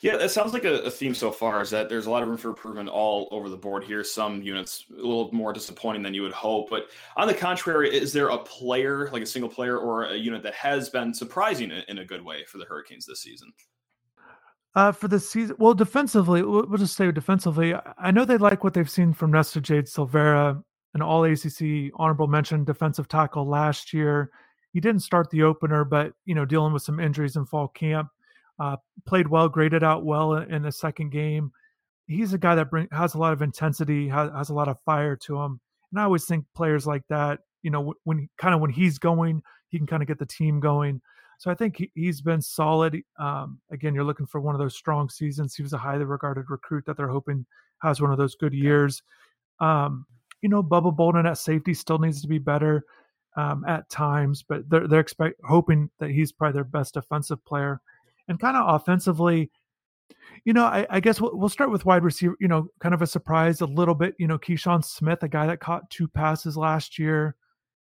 Yeah, 0.00 0.16
it 0.16 0.30
sounds 0.30 0.52
like 0.52 0.64
a, 0.64 0.80
a, 0.82 0.90
theme 0.90 1.14
so 1.14 1.30
far 1.30 1.60
is 1.60 1.70
that 1.70 1.88
there's 1.88 2.06
a 2.06 2.10
lot 2.10 2.22
of 2.22 2.28
room 2.28 2.38
for 2.38 2.48
improvement 2.48 2.88
all 2.88 3.28
over 3.30 3.48
the 3.48 3.56
board 3.56 3.84
here. 3.84 4.02
Some 4.02 4.42
units 4.42 4.86
a 4.90 4.94
little 4.94 5.30
more 5.32 5.52
disappointing 5.52 6.02
than 6.02 6.14
you 6.14 6.22
would 6.22 6.32
hope, 6.32 6.70
but 6.70 6.88
on 7.16 7.28
the 7.28 7.34
contrary, 7.34 7.94
is 7.94 8.12
there 8.12 8.28
a 8.28 8.38
player, 8.38 9.08
like 9.12 9.22
a 9.22 9.26
single 9.26 9.50
player, 9.50 9.78
or 9.78 10.04
a 10.04 10.16
unit 10.16 10.42
that 10.42 10.54
has 10.54 10.88
been 10.88 11.14
surprising 11.14 11.70
in 11.88 11.98
a 11.98 12.04
good 12.04 12.24
way 12.24 12.44
for 12.46 12.58
the 12.58 12.64
Hurricanes 12.64 13.06
this 13.06 13.20
season? 13.20 13.52
Uh, 14.74 14.90
for 14.90 15.08
the 15.08 15.20
season, 15.20 15.54
well, 15.58 15.74
defensively, 15.74 16.42
we'll 16.42 16.78
just 16.78 16.96
say 16.96 17.10
defensively. 17.12 17.74
I 17.98 18.10
know 18.10 18.24
they 18.24 18.38
like 18.38 18.64
what 18.64 18.74
they've 18.74 18.88
seen 18.88 19.12
from 19.12 19.30
Nesta 19.30 19.60
Jade 19.60 19.84
Silvera, 19.84 20.62
an 20.94 21.02
All 21.02 21.24
ACC 21.24 21.92
honorable 21.96 22.26
mention 22.26 22.64
defensive 22.64 23.06
tackle 23.08 23.46
last 23.46 23.92
year. 23.92 24.30
He 24.72 24.80
didn't 24.80 25.02
start 25.02 25.28
the 25.30 25.42
opener, 25.42 25.84
but 25.84 26.14
you 26.24 26.34
know, 26.34 26.46
dealing 26.46 26.72
with 26.72 26.82
some 26.82 27.00
injuries 27.00 27.36
in 27.36 27.44
fall 27.44 27.68
camp 27.68 28.08
uh, 28.62 28.76
played 29.06 29.26
well, 29.26 29.48
graded 29.48 29.82
out 29.82 30.04
well 30.04 30.34
in 30.34 30.62
the 30.62 30.70
second 30.70 31.10
game. 31.10 31.50
He's 32.06 32.32
a 32.32 32.38
guy 32.38 32.54
that 32.54 32.70
bring, 32.70 32.86
has 32.92 33.14
a 33.14 33.18
lot 33.18 33.32
of 33.32 33.42
intensity, 33.42 34.06
has, 34.08 34.30
has 34.30 34.50
a 34.50 34.54
lot 34.54 34.68
of 34.68 34.78
fire 34.84 35.16
to 35.16 35.40
him. 35.40 35.60
And 35.90 36.00
I 36.00 36.04
always 36.04 36.26
think 36.26 36.44
players 36.54 36.86
like 36.86 37.02
that, 37.08 37.40
you 37.62 37.72
know, 37.72 37.94
when 38.04 38.28
kind 38.38 38.54
of 38.54 38.60
when 38.60 38.70
he's 38.70 38.98
going, 38.98 39.42
he 39.68 39.78
can 39.78 39.86
kind 39.88 40.00
of 40.00 40.06
get 40.06 40.20
the 40.20 40.26
team 40.26 40.60
going. 40.60 41.00
So 41.38 41.50
I 41.50 41.54
think 41.54 41.76
he, 41.92 42.06
has 42.06 42.20
been 42.20 42.40
solid. 42.40 43.02
Um, 43.18 43.58
again, 43.72 43.96
you're 43.96 44.04
looking 44.04 44.26
for 44.26 44.40
one 44.40 44.54
of 44.54 44.60
those 44.60 44.76
strong 44.76 45.08
seasons. 45.08 45.56
He 45.56 45.64
was 45.64 45.72
a 45.72 45.78
highly 45.78 46.04
regarded 46.04 46.44
recruit 46.48 46.84
that 46.86 46.96
they're 46.96 47.08
hoping 47.08 47.44
has 47.82 48.00
one 48.00 48.12
of 48.12 48.18
those 48.18 48.36
good 48.36 48.54
years. 48.54 49.02
Um, 49.58 50.06
you 50.40 50.48
know, 50.48 50.62
Bubba 50.62 50.94
Bolden 50.94 51.26
at 51.26 51.38
safety 51.38 51.74
still 51.74 51.98
needs 51.98 52.22
to 52.22 52.28
be 52.28 52.38
better 52.38 52.84
um, 53.36 53.64
at 53.66 53.90
times, 53.90 54.44
but 54.48 54.68
they're 54.70 54.86
they're 54.86 55.00
expect 55.00 55.40
hoping 55.42 55.90
that 55.98 56.10
he's 56.10 56.30
probably 56.30 56.54
their 56.54 56.64
best 56.64 56.94
defensive 56.94 57.44
player 57.44 57.80
and 58.32 58.40
kind 58.40 58.56
of 58.56 58.74
offensively, 58.74 59.50
you 60.44 60.54
know, 60.54 60.64
I, 60.64 60.86
I 60.88 61.00
guess 61.00 61.20
we'll, 61.20 61.36
we'll, 61.36 61.50
start 61.50 61.70
with 61.70 61.84
wide 61.84 62.02
receiver. 62.02 62.34
You 62.40 62.48
know, 62.48 62.68
kind 62.80 62.94
of 62.94 63.02
a 63.02 63.06
surprise 63.06 63.60
a 63.60 63.66
little 63.66 63.94
bit. 63.94 64.14
You 64.18 64.26
know, 64.26 64.38
Keyshawn 64.38 64.82
Smith, 64.82 65.22
a 65.22 65.28
guy 65.28 65.46
that 65.46 65.60
caught 65.60 65.90
two 65.90 66.08
passes 66.08 66.56
last 66.56 66.98
year, 66.98 67.36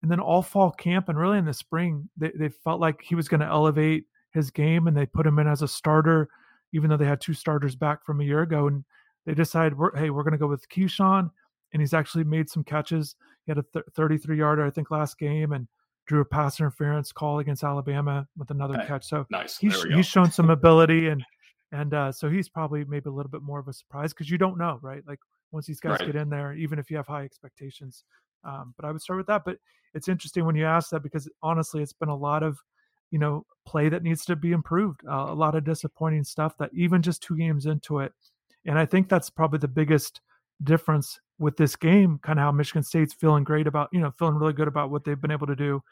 and 0.03 0.11
then 0.11 0.21
all 0.21 0.43
fall 0.43 0.71
camp 0.71 1.11
and 1.11 1.19
really 1.19 1.39
in 1.39 1.45
the 1.45 1.53
spring, 1.53 2.09
they, 2.17 2.33
they 2.35 2.49
felt 2.49 2.81
like 2.81 3.03
he 3.03 3.15
was 3.15 3.29
going 3.29 3.41
to 3.41 3.47
elevate 3.47 4.05
his 4.33 4.51
game, 4.51 4.87
and 4.87 4.97
they 4.97 5.07
put 5.07 5.27
him 5.27 5.39
in 5.39 5.47
as 5.47 5.63
a 5.63 5.69
starter, 5.69 6.29
even 6.73 6.89
though 6.89 6.97
they 6.97 7.05
had 7.05 7.21
two 7.21 7.35
starters 7.35 7.77
back 7.77 8.05
from 8.05 8.21
a 8.21 8.25
year 8.25 8.41
ago. 8.41 8.69
And 8.69 8.85
they 9.27 9.35
decided, 9.35 9.77
we're, 9.77 9.95
hey, 9.95 10.09
we're 10.09 10.25
going 10.25 10.33
to 10.33 10.39
go 10.39 10.49
with 10.49 10.69
Keyshawn, 10.71 11.31
and 11.73 11.83
he's 11.83 11.95
actually 11.95 12.25
made 12.25 12.49
some 12.49 12.65
catches. 12.65 13.17
He 13.45 13.51
had 13.51 13.59
a 13.59 13.65
th- 13.75 13.85
33 13.95 14.39
yarder, 14.39 14.67
I 14.67 14.71
think, 14.71 14.91
last 14.91 15.19
game, 15.19 15.53
and 15.53 15.69
drew 16.09 16.21
a 16.23 16.25
pass 16.25 16.59
interference 16.59 17.13
call 17.13 17.39
against 17.39 17.63
Alabama 17.63 18.27
with 18.37 18.51
another 18.51 18.83
catch. 18.87 19.07
So 19.07 19.27
nice. 19.31 19.59
He's, 19.59 19.81
he's 19.85 20.07
shown 20.07 20.33
some 20.33 20.51
ability 20.59 21.09
and 21.09 21.23
and 21.71 21.93
uh, 21.93 22.11
so 22.11 22.31
he's 22.31 22.49
probably 22.49 22.85
maybe 22.87 23.11
a 23.11 23.13
little 23.13 23.31
bit 23.31 23.43
more 23.43 23.61
of 23.61 23.69
a 23.69 23.75
surprise 23.75 24.15
because 24.15 24.31
you 24.31 24.39
don't 24.39 24.57
know, 24.57 24.79
right? 24.81 25.03
Like 25.07 25.19
once 25.53 25.67
these 25.67 25.81
guys 25.81 26.01
right. 26.01 26.07
get 26.07 26.17
in 26.17 26.31
there, 26.31 26.55
even 26.55 26.79
if 26.79 26.91
you 26.91 26.97
have 26.97 27.07
high 27.07 27.25
expectations. 27.25 28.05
Um, 28.43 28.73
but 28.77 28.87
I 28.87 28.91
would 28.91 29.03
start 29.03 29.19
with 29.19 29.27
that. 29.27 29.43
But 29.45 29.59
it's 29.93 30.09
interesting 30.09 30.47
when 30.47 30.57
you 30.57 30.65
ask 30.65 30.89
that 30.91 31.03
because 31.03 31.29
honestly, 31.43 31.83
it's 31.83 31.93
been 31.93 32.09
a 32.09 32.17
lot 32.17 32.43
of 32.43 32.59
you 33.11 33.19
know 33.19 33.45
play 33.67 33.91
that 33.91 34.03
needs 34.03 34.25
to 34.27 34.37
be 34.37 34.53
improved, 34.53 35.03
uh, 35.07 35.27
a 35.29 35.35
lot 35.35 35.55
of 35.55 35.65
disappointing 35.65 36.25
stuff 36.25 36.57
that 36.59 36.71
even 36.73 37.03
just 37.03 37.23
two 37.23 37.37
games 37.37 37.67
into 37.67 37.99
it, 37.99 38.13
and 38.65 38.79
I 38.79 38.87
think 38.87 39.09
that's 39.09 39.29
probably 39.29 39.59
the 39.59 39.69
biggest 39.69 40.23
difference 40.65 41.21
with 41.39 41.57
this 41.57 41.77
game, 41.77 42.19
kind 42.23 42.39
of 42.39 42.43
how 42.43 42.53
Michigan 42.53 42.83
State's 42.83 43.15
feeling 43.15 43.45
great 43.45 43.67
about, 43.67 43.89
you 43.93 44.01
know, 44.01 44.13
feeling 44.19 44.35
really 44.35 44.53
good 44.53 44.69
about 44.69 44.91
what 44.91 45.05
they've 45.05 45.21
been 45.21 45.31
able 45.31 45.47
to 45.47 45.57
do, 45.57 45.83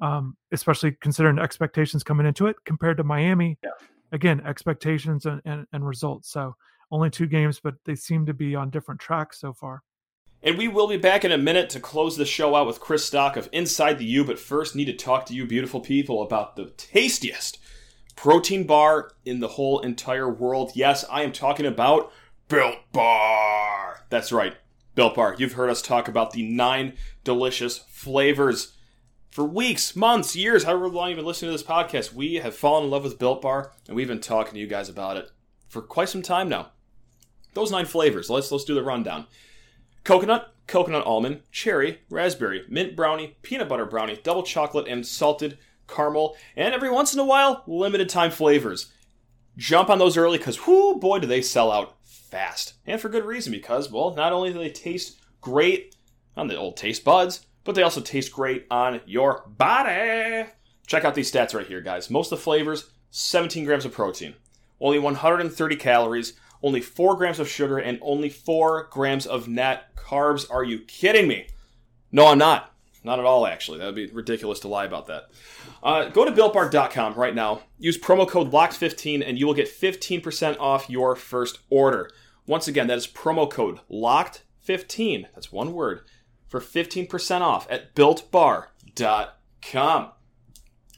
um, 0.00 0.36
especially 0.52 0.92
considering 1.00 1.38
expectations 1.38 2.02
coming 2.02 2.26
into 2.26 2.46
it 2.46 2.56
compared 2.64 2.96
to 2.96 3.04
Miami. 3.04 3.58
Yeah. 3.62 3.70
Again, 4.12 4.40
expectations 4.46 5.26
and, 5.26 5.42
and, 5.44 5.66
and 5.72 5.86
results. 5.86 6.30
So 6.30 6.54
only 6.90 7.10
two 7.10 7.26
games, 7.26 7.60
but 7.62 7.74
they 7.84 7.96
seem 7.96 8.26
to 8.26 8.34
be 8.34 8.54
on 8.54 8.70
different 8.70 9.00
tracks 9.00 9.40
so 9.40 9.52
far. 9.52 9.82
And 10.42 10.58
we 10.58 10.68
will 10.68 10.86
be 10.86 10.98
back 10.98 11.24
in 11.24 11.32
a 11.32 11.38
minute 11.38 11.70
to 11.70 11.80
close 11.80 12.16
the 12.16 12.26
show 12.26 12.54
out 12.54 12.66
with 12.66 12.78
Chris 12.78 13.04
Stock 13.04 13.36
of 13.36 13.48
Inside 13.50 13.98
the 13.98 14.04
U. 14.04 14.24
But 14.24 14.38
first, 14.38 14.76
need 14.76 14.84
to 14.84 14.92
talk 14.92 15.26
to 15.26 15.34
you, 15.34 15.46
beautiful 15.46 15.80
people, 15.80 16.22
about 16.22 16.54
the 16.54 16.66
tastiest 16.76 17.58
protein 18.14 18.66
bar 18.66 19.12
in 19.24 19.40
the 19.40 19.48
whole 19.48 19.80
entire 19.80 20.28
world. 20.30 20.72
Yes, 20.74 21.04
I 21.10 21.22
am 21.22 21.32
talking 21.32 21.66
about 21.66 22.12
Built 22.48 22.76
Bar. 22.92 24.04
That's 24.10 24.32
right. 24.32 24.54
Built 24.94 25.14
Bar. 25.14 25.36
You've 25.38 25.54
heard 25.54 25.70
us 25.70 25.82
talk 25.82 26.08
about 26.08 26.32
the 26.32 26.48
nine 26.48 26.94
delicious 27.24 27.78
flavors 27.78 28.74
for 29.30 29.44
weeks, 29.44 29.96
months, 29.96 30.36
years, 30.36 30.64
however 30.64 30.88
long 30.88 31.08
you've 31.08 31.16
been 31.16 31.26
listening 31.26 31.50
to 31.50 31.56
this 31.56 31.66
podcast. 31.66 32.12
We 32.12 32.36
have 32.36 32.54
fallen 32.54 32.84
in 32.84 32.90
love 32.90 33.02
with 33.02 33.18
Built 33.18 33.42
Bar, 33.42 33.72
and 33.88 33.96
we've 33.96 34.06
been 34.06 34.20
talking 34.20 34.54
to 34.54 34.60
you 34.60 34.68
guys 34.68 34.88
about 34.88 35.16
it 35.16 35.30
for 35.68 35.82
quite 35.82 36.08
some 36.08 36.22
time 36.22 36.48
now. 36.48 36.70
Those 37.54 37.72
nine 37.72 37.86
flavors. 37.86 38.30
Let's 38.30 38.52
let's 38.52 38.64
do 38.64 38.74
the 38.74 38.82
rundown. 38.82 39.26
Coconut, 40.04 40.54
coconut 40.66 41.04
almond, 41.04 41.40
cherry, 41.50 42.00
raspberry, 42.08 42.64
mint 42.68 42.94
brownie, 42.94 43.36
peanut 43.42 43.68
butter 43.68 43.86
brownie, 43.86 44.20
double 44.22 44.44
chocolate, 44.44 44.86
and 44.86 45.04
salted 45.04 45.58
caramel, 45.88 46.36
and 46.56 46.74
every 46.74 46.90
once 46.90 47.12
in 47.12 47.20
a 47.20 47.24
while, 47.24 47.64
limited 47.66 48.08
time 48.08 48.30
flavors. 48.30 48.92
Jump 49.56 49.88
on 49.90 49.98
those 49.98 50.16
early 50.16 50.38
because, 50.38 50.66
whoo, 50.66 50.96
boy, 50.96 51.18
do 51.18 51.26
they 51.26 51.42
sell 51.42 51.70
out 51.70 51.96
fast. 52.34 52.74
And 52.84 53.00
for 53.00 53.08
good 53.08 53.24
reason 53.24 53.52
because, 53.52 53.92
well, 53.92 54.12
not 54.12 54.32
only 54.32 54.52
do 54.52 54.58
they 54.58 54.68
taste 54.68 55.20
great 55.40 55.94
on 56.36 56.48
the 56.48 56.56
old 56.56 56.76
taste 56.76 57.04
buds, 57.04 57.46
but 57.62 57.76
they 57.76 57.82
also 57.82 58.00
taste 58.00 58.32
great 58.32 58.66
on 58.72 59.00
your 59.06 59.44
body. 59.46 60.50
Check 60.88 61.04
out 61.04 61.14
these 61.14 61.30
stats 61.30 61.54
right 61.54 61.66
here, 61.66 61.80
guys. 61.80 62.10
Most 62.10 62.32
of 62.32 62.38
the 62.38 62.42
flavors, 62.42 62.90
17 63.12 63.64
grams 63.64 63.84
of 63.84 63.92
protein, 63.92 64.34
only 64.80 64.98
130 64.98 65.76
calories, 65.76 66.32
only 66.60 66.80
4 66.80 67.14
grams 67.14 67.38
of 67.38 67.48
sugar, 67.48 67.78
and 67.78 68.00
only 68.02 68.28
4 68.28 68.88
grams 68.90 69.26
of 69.26 69.46
net 69.46 69.94
carbs. 69.94 70.50
Are 70.50 70.64
you 70.64 70.80
kidding 70.80 71.28
me? 71.28 71.46
No, 72.10 72.26
I'm 72.26 72.38
not. 72.38 72.74
Not 73.04 73.20
at 73.20 73.26
all, 73.26 73.46
actually. 73.46 73.78
That 73.78 73.86
would 73.86 73.94
be 73.94 74.06
ridiculous 74.06 74.58
to 74.60 74.68
lie 74.68 74.86
about 74.86 75.06
that. 75.06 75.28
Uh, 75.82 76.08
go 76.08 76.24
to 76.24 76.32
builtbar.com 76.32 77.14
right 77.14 77.34
now. 77.34 77.60
Use 77.78 77.96
promo 77.96 78.26
code 78.26 78.50
LOCKED15 78.50 79.22
and 79.24 79.38
you 79.38 79.46
will 79.46 79.54
get 79.54 79.68
15% 79.68 80.58
off 80.58 80.90
your 80.90 81.14
first 81.14 81.58
order. 81.68 82.10
Once 82.46 82.68
again, 82.68 82.86
that 82.86 82.98
is 82.98 83.06
promo 83.06 83.50
code 83.50 83.80
LOCKED15. 83.90 85.26
That's 85.34 85.50
one 85.52 85.72
word 85.72 86.02
for 86.46 86.60
15% 86.60 87.40
off 87.40 87.66
at 87.70 87.94
builtbar.com. 87.94 88.68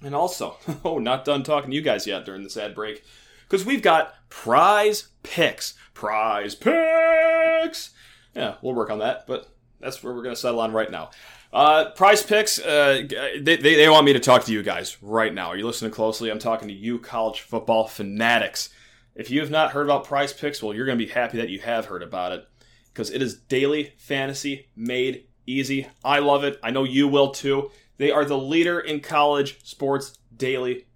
And 0.03 0.15
also, 0.15 0.57
oh, 0.85 0.99
not 0.99 1.25
done 1.25 1.43
talking 1.43 1.71
to 1.71 1.77
you 1.77 1.83
guys 1.83 2.07
yet 2.07 2.25
during 2.25 2.43
this 2.43 2.57
ad 2.57 2.75
break 2.75 3.05
because 3.49 3.65
we've 3.65 3.83
got 3.83 4.15
prize 4.29 5.09
picks. 5.23 5.75
Prize 5.95 6.55
picks! 6.55 7.91
Yeah, 8.35 8.57
we'll 8.61 8.75
work 8.75 8.91
on 8.91 8.99
that, 8.99 9.27
but 9.27 9.49
that's 9.81 10.03
where 10.03 10.13
we're 10.13 10.23
going 10.23 10.35
to 10.35 10.41
settle 10.41 10.61
on 10.61 10.73
right 10.73 10.91
now. 10.91 11.11
Uh, 11.53 11.91
prize 11.93 12.23
picks, 12.23 12.59
uh, 12.59 13.03
they, 13.09 13.57
they, 13.57 13.77
they 13.77 13.89
want 13.89 14.05
me 14.05 14.13
to 14.13 14.21
talk 14.21 14.45
to 14.45 14.53
you 14.53 14.63
guys 14.63 14.99
right 15.01 15.33
now. 15.33 15.47
Are 15.49 15.57
you 15.57 15.65
listening 15.65 15.91
closely? 15.91 16.31
I'm 16.31 16.39
talking 16.39 16.69
to 16.69 16.75
you, 16.75 16.99
college 16.99 17.41
football 17.41 17.87
fanatics. 17.87 18.69
If 19.17 19.31
you 19.31 19.41
have 19.41 19.51
not 19.51 19.71
heard 19.73 19.87
about 19.87 20.05
prize 20.05 20.35
picks, 20.35 20.63
well, 20.63 20.75
you're 20.75 20.85
going 20.85 20.99
to 20.99 21.05
be 21.05 21.11
happy 21.11 21.39
that 21.39 21.49
you 21.49 21.61
have 21.61 21.87
heard 21.87 22.03
about 22.03 22.33
it 22.33 22.47
because 22.93 23.11
it 23.11 23.23
is 23.23 23.35
daily 23.37 23.95
fantasy 23.97 24.69
made 24.77 25.25
easy. 25.47 25.89
I 26.05 26.19
love 26.19 26.45
it. 26.45 26.61
I 26.63 26.71
know 26.71 26.85
you 26.85 27.09
will 27.09 27.31
too. 27.31 27.71
They 27.97 28.11
are 28.11 28.27
the 28.27 28.37
leader 28.37 28.79
in 28.79 29.01
college 29.01 29.59
sports 29.65 30.19
daily 30.37 30.87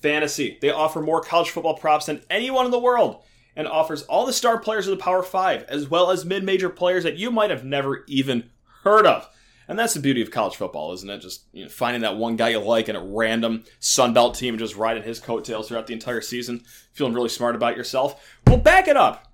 fantasy. 0.00 0.56
They 0.62 0.70
offer 0.70 1.02
more 1.02 1.20
college 1.20 1.50
football 1.50 1.76
props 1.76 2.06
than 2.06 2.22
anyone 2.30 2.64
in 2.64 2.70
the 2.70 2.78
world 2.78 3.22
and 3.54 3.68
offers 3.68 4.02
all 4.04 4.24
the 4.24 4.32
star 4.32 4.58
players 4.58 4.86
of 4.86 4.96
the 4.96 5.02
Power 5.02 5.22
5 5.22 5.64
as 5.64 5.90
well 5.90 6.10
as 6.10 6.24
mid-major 6.24 6.70
players 6.70 7.04
that 7.04 7.18
you 7.18 7.30
might 7.30 7.50
have 7.50 7.64
never 7.64 8.04
even 8.06 8.48
heard 8.82 9.06
of. 9.06 9.28
And 9.68 9.78
that's 9.78 9.92
the 9.92 10.00
beauty 10.00 10.22
of 10.22 10.30
college 10.30 10.56
football, 10.56 10.92
isn't 10.94 11.10
it? 11.10 11.18
Just 11.18 11.44
you 11.52 11.64
know, 11.64 11.68
finding 11.68 12.00
that 12.00 12.16
one 12.16 12.36
guy 12.36 12.48
you 12.48 12.58
like 12.58 12.88
in 12.88 12.96
a 12.96 13.04
random 13.04 13.64
Sunbelt 13.80 14.36
team 14.36 14.54
and 14.54 14.58
just 14.58 14.76
riding 14.76 15.02
his 15.02 15.20
coattails 15.20 15.68
throughout 15.68 15.86
the 15.86 15.92
entire 15.92 16.22
season, 16.22 16.64
feeling 16.92 17.12
really 17.12 17.28
smart 17.28 17.54
about 17.54 17.76
yourself. 17.76 18.38
Well, 18.46 18.56
back 18.56 18.88
it 18.88 18.96
up. 18.96 19.26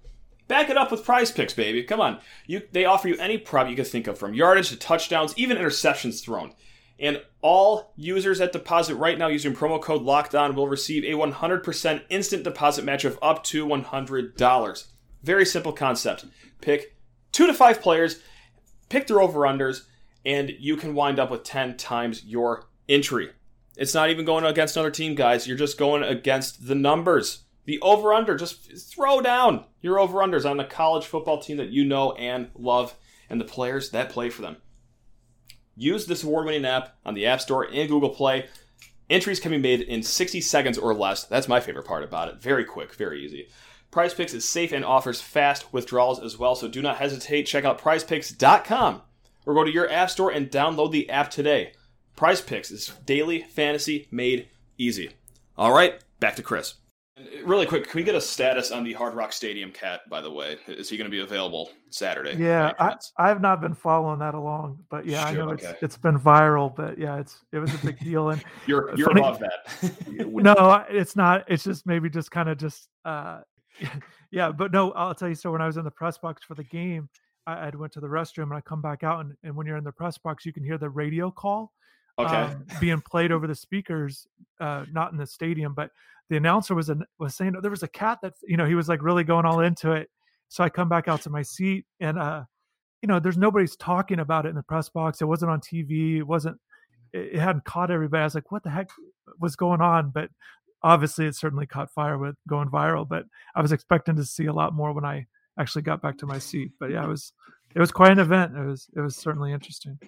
Back 0.48 0.68
it 0.68 0.76
up 0.76 0.90
with 0.90 1.04
prize 1.04 1.30
picks, 1.30 1.54
baby. 1.54 1.84
Come 1.84 2.00
on. 2.00 2.18
You, 2.46 2.62
they 2.72 2.84
offer 2.84 3.08
you 3.08 3.16
any 3.16 3.38
prop 3.38 3.70
you 3.70 3.76
can 3.76 3.84
think 3.84 4.08
of, 4.08 4.18
from 4.18 4.34
yardage 4.34 4.68
to 4.70 4.76
touchdowns, 4.76 5.32
even 5.38 5.56
interceptions 5.56 6.22
thrown. 6.22 6.52
And 6.98 7.22
all 7.40 7.92
users 7.96 8.38
that 8.38 8.52
deposit 8.52 8.96
right 8.96 9.18
now 9.18 9.28
using 9.28 9.54
promo 9.54 9.80
code 9.80 10.02
Locked 10.02 10.34
On 10.34 10.54
will 10.54 10.68
receive 10.68 11.04
a 11.04 11.16
100% 11.16 12.02
instant 12.08 12.44
deposit 12.44 12.84
match 12.84 13.04
of 13.04 13.18
up 13.22 13.42
to 13.44 13.66
$100. 13.66 14.86
Very 15.22 15.46
simple 15.46 15.72
concept. 15.72 16.26
Pick 16.60 16.96
two 17.32 17.46
to 17.46 17.54
five 17.54 17.80
players, 17.80 18.20
pick 18.88 19.06
their 19.06 19.20
over 19.20 19.40
unders, 19.40 19.84
and 20.24 20.50
you 20.58 20.76
can 20.76 20.94
wind 20.94 21.18
up 21.18 21.30
with 21.30 21.44
10 21.44 21.76
times 21.76 22.24
your 22.24 22.66
entry. 22.88 23.30
It's 23.76 23.94
not 23.94 24.10
even 24.10 24.24
going 24.24 24.44
against 24.44 24.76
another 24.76 24.90
team, 24.90 25.14
guys. 25.14 25.46
You're 25.46 25.56
just 25.56 25.78
going 25.78 26.02
against 26.02 26.66
the 26.66 26.74
numbers. 26.74 27.40
The 27.66 27.80
over 27.80 28.12
under, 28.12 28.36
just 28.36 28.90
throw 28.90 29.20
down 29.20 29.64
your 29.80 29.98
over 29.98 30.18
unders 30.18 30.48
on 30.48 30.58
the 30.58 30.64
college 30.64 31.06
football 31.06 31.40
team 31.40 31.56
that 31.56 31.70
you 31.70 31.84
know 31.84 32.12
and 32.12 32.50
love 32.54 32.94
and 33.28 33.40
the 33.40 33.44
players 33.44 33.90
that 33.90 34.10
play 34.10 34.30
for 34.30 34.42
them. 34.42 34.56
Use 35.76 36.06
this 36.06 36.22
award 36.22 36.46
winning 36.46 36.66
app 36.66 36.96
on 37.04 37.14
the 37.14 37.26
App 37.26 37.40
Store 37.40 37.64
and 37.64 37.88
Google 37.88 38.10
Play. 38.10 38.46
Entries 39.10 39.40
can 39.40 39.50
be 39.50 39.58
made 39.58 39.80
in 39.80 40.02
60 40.02 40.40
seconds 40.40 40.78
or 40.78 40.94
less. 40.94 41.24
That's 41.24 41.48
my 41.48 41.58
favorite 41.58 41.86
part 41.86 42.04
about 42.04 42.28
it. 42.28 42.40
Very 42.40 42.64
quick, 42.64 42.94
very 42.94 43.24
easy. 43.24 43.48
Prize 43.90 44.14
Picks 44.14 44.34
is 44.34 44.48
safe 44.48 44.72
and 44.72 44.84
offers 44.84 45.20
fast 45.20 45.72
withdrawals 45.72 46.20
as 46.20 46.38
well, 46.38 46.54
so 46.54 46.68
do 46.68 46.82
not 46.82 46.98
hesitate. 46.98 47.44
Check 47.44 47.64
out 47.64 47.80
prizepicks.com 47.80 49.02
or 49.46 49.54
go 49.54 49.64
to 49.64 49.72
your 49.72 49.90
app 49.90 50.10
store 50.10 50.30
and 50.30 50.50
download 50.50 50.92
the 50.92 51.08
app 51.10 51.30
today. 51.30 51.72
Prize 52.16 52.40
Picks 52.40 52.70
is 52.70 52.92
daily 53.06 53.42
fantasy 53.42 54.08
made 54.10 54.48
easy. 54.78 55.10
All 55.56 55.72
right, 55.72 56.02
back 56.20 56.36
to 56.36 56.42
Chris. 56.42 56.74
Really 57.44 57.64
quick, 57.64 57.88
can 57.88 57.98
we 57.98 58.02
get 58.02 58.16
a 58.16 58.20
status 58.20 58.72
on 58.72 58.82
the 58.82 58.92
Hard 58.92 59.14
Rock 59.14 59.32
Stadium 59.32 59.70
cat? 59.70 60.00
By 60.10 60.20
the 60.20 60.32
way, 60.32 60.56
is 60.66 60.88
he 60.88 60.96
going 60.96 61.08
to 61.08 61.10
be 61.10 61.20
available 61.20 61.70
Saturday? 61.90 62.34
Yeah, 62.36 62.72
I, 62.80 62.96
I 63.16 63.28
have 63.28 63.40
not 63.40 63.60
been 63.60 63.74
following 63.74 64.18
that 64.18 64.34
along, 64.34 64.80
but 64.90 65.06
yeah, 65.06 65.20
sure, 65.30 65.42
I 65.42 65.46
know 65.46 65.52
okay. 65.52 65.66
it's 65.66 65.82
it's 65.82 65.96
been 65.96 66.18
viral. 66.18 66.74
But 66.74 66.98
yeah, 66.98 67.20
it's 67.20 67.44
it 67.52 67.60
was 67.60 67.72
a 67.72 67.78
big 67.78 68.00
deal, 68.00 68.30
and 68.30 68.42
you're 68.66 68.96
you're 68.96 69.06
funny, 69.06 69.20
above 69.20 69.38
that. 69.38 69.94
no, 70.28 70.84
it's 70.88 71.14
not. 71.14 71.44
It's 71.46 71.62
just 71.62 71.86
maybe 71.86 72.10
just 72.10 72.32
kind 72.32 72.48
of 72.48 72.58
just 72.58 72.88
uh, 73.04 73.42
yeah. 74.32 74.50
But 74.50 74.72
no, 74.72 74.90
I'll 74.92 75.14
tell 75.14 75.28
you. 75.28 75.36
So 75.36 75.52
when 75.52 75.60
I 75.60 75.66
was 75.66 75.76
in 75.76 75.84
the 75.84 75.92
press 75.92 76.18
box 76.18 76.42
for 76.42 76.56
the 76.56 76.64
game, 76.64 77.08
I, 77.46 77.70
went 77.74 77.92
to 77.92 78.00
the 78.00 78.06
restroom 78.06 78.44
and 78.44 78.54
I 78.54 78.60
come 78.60 78.80
back 78.80 79.02
out, 79.02 79.20
and, 79.20 79.34
and 79.42 79.54
when 79.54 79.66
you're 79.66 79.76
in 79.76 79.84
the 79.84 79.92
press 79.92 80.18
box, 80.18 80.46
you 80.46 80.52
can 80.52 80.64
hear 80.64 80.78
the 80.78 80.88
radio 80.88 81.30
call 81.30 81.72
okay. 82.18 82.34
um, 82.34 82.66
being 82.80 83.00
played 83.00 83.32
over 83.32 83.46
the 83.46 83.54
speakers, 83.54 84.26
uh, 84.60 84.84
not 84.92 85.12
in 85.12 85.18
the 85.18 85.26
stadium, 85.26 85.74
but 85.74 85.90
the 86.30 86.36
announcer 86.36 86.74
was 86.74 86.88
an, 86.88 87.04
was 87.18 87.34
saying 87.34 87.54
there 87.60 87.70
was 87.70 87.82
a 87.82 87.88
cat 87.88 88.18
that 88.22 88.32
you 88.46 88.56
know 88.56 88.64
he 88.64 88.74
was 88.74 88.88
like 88.88 89.02
really 89.02 89.24
going 89.24 89.44
all 89.44 89.60
into 89.60 89.92
it. 89.92 90.08
So 90.48 90.62
I 90.62 90.68
come 90.68 90.88
back 90.88 91.08
out 91.08 91.22
to 91.22 91.30
my 91.30 91.42
seat, 91.42 91.84
and 92.00 92.18
uh, 92.18 92.44
you 93.02 93.08
know, 93.08 93.20
there's 93.20 93.36
nobody's 93.36 93.76
talking 93.76 94.20
about 94.20 94.46
it 94.46 94.50
in 94.50 94.54
the 94.54 94.62
press 94.62 94.88
box. 94.88 95.20
It 95.20 95.26
wasn't 95.26 95.50
on 95.50 95.60
TV. 95.60 96.18
It 96.18 96.22
wasn't. 96.22 96.58
It, 97.12 97.34
it 97.34 97.38
hadn't 97.38 97.64
caught 97.64 97.90
everybody. 97.90 98.22
I 98.22 98.24
was 98.24 98.34
like, 98.34 98.50
what 98.50 98.62
the 98.62 98.70
heck 98.70 98.88
was 99.38 99.56
going 99.56 99.80
on? 99.80 100.10
But 100.10 100.30
obviously, 100.82 101.26
it 101.26 101.34
certainly 101.36 101.66
caught 101.66 101.92
fire 101.92 102.16
with 102.16 102.36
going 102.48 102.70
viral. 102.70 103.06
But 103.06 103.24
I 103.54 103.60
was 103.60 103.72
expecting 103.72 104.16
to 104.16 104.24
see 104.24 104.46
a 104.46 104.52
lot 104.52 104.74
more 104.74 104.92
when 104.92 105.04
I 105.04 105.26
actually 105.58 105.82
got 105.82 106.02
back 106.02 106.18
to 106.18 106.26
my 106.26 106.38
seat. 106.38 106.72
But 106.78 106.90
yeah, 106.90 107.04
it 107.04 107.08
was 107.08 107.32
it 107.74 107.80
was 107.80 107.92
quite 107.92 108.12
an 108.12 108.18
event. 108.18 108.56
It 108.56 108.64
was 108.64 108.88
it 108.96 109.00
was 109.00 109.16
certainly 109.16 109.52
interesting. 109.52 109.98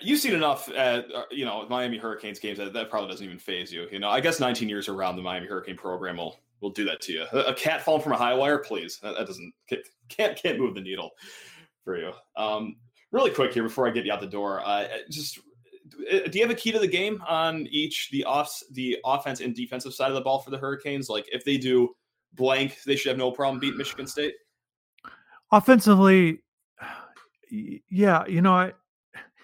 You've 0.00 0.20
seen 0.20 0.34
enough 0.34 0.68
at 0.70 1.06
uh, 1.14 1.22
you 1.30 1.44
know 1.44 1.66
Miami 1.68 1.98
Hurricanes 1.98 2.38
games 2.38 2.58
that 2.58 2.72
that 2.72 2.90
probably 2.90 3.10
doesn't 3.10 3.24
even 3.24 3.38
faze 3.38 3.72
you. 3.72 3.86
You 3.90 3.98
know, 3.98 4.08
I 4.08 4.20
guess 4.20 4.40
19 4.40 4.68
years 4.68 4.88
around 4.88 5.16
the 5.16 5.22
Miami 5.22 5.46
Hurricane 5.46 5.76
program 5.76 6.18
will 6.18 6.38
will 6.60 6.70
do 6.70 6.84
that 6.84 7.00
to 7.02 7.12
you. 7.12 7.24
A, 7.32 7.38
a 7.38 7.54
cat 7.54 7.82
falling 7.82 8.02
from 8.02 8.12
a 8.12 8.16
high 8.16 8.34
wire, 8.34 8.58
please. 8.58 8.98
That, 9.02 9.16
that, 9.16 9.26
doesn't 9.26 9.52
can't 10.08 10.36
can't 10.36 10.58
move 10.58 10.74
the 10.74 10.80
needle 10.80 11.10
for 11.84 11.96
you. 11.96 12.12
Um, 12.36 12.76
really 13.12 13.30
quick 13.30 13.52
here 13.52 13.62
before 13.62 13.86
I 13.86 13.90
get 13.90 14.04
you 14.04 14.12
out 14.12 14.20
the 14.20 14.26
door, 14.26 14.60
uh, 14.64 14.86
just 15.10 15.38
uh, 16.12 16.28
do 16.28 16.38
you 16.38 16.44
have 16.44 16.54
a 16.54 16.58
key 16.58 16.72
to 16.72 16.78
the 16.78 16.86
game 16.86 17.22
on 17.26 17.66
each 17.70 18.10
the 18.10 18.24
off 18.24 18.60
the 18.72 18.98
offense 19.04 19.40
and 19.40 19.54
defensive 19.54 19.94
side 19.94 20.08
of 20.08 20.14
the 20.14 20.20
ball 20.20 20.40
for 20.40 20.50
the 20.50 20.58
Hurricanes? 20.58 21.08
Like 21.08 21.26
if 21.32 21.44
they 21.44 21.56
do 21.56 21.94
blank, 22.34 22.78
they 22.84 22.96
should 22.96 23.10
have 23.10 23.18
no 23.18 23.30
problem 23.30 23.60
beating 23.60 23.78
Michigan 23.78 24.06
State. 24.06 24.34
Offensively, 25.52 26.42
yeah, 27.50 28.26
you 28.26 28.40
know, 28.40 28.52
I 28.52 28.72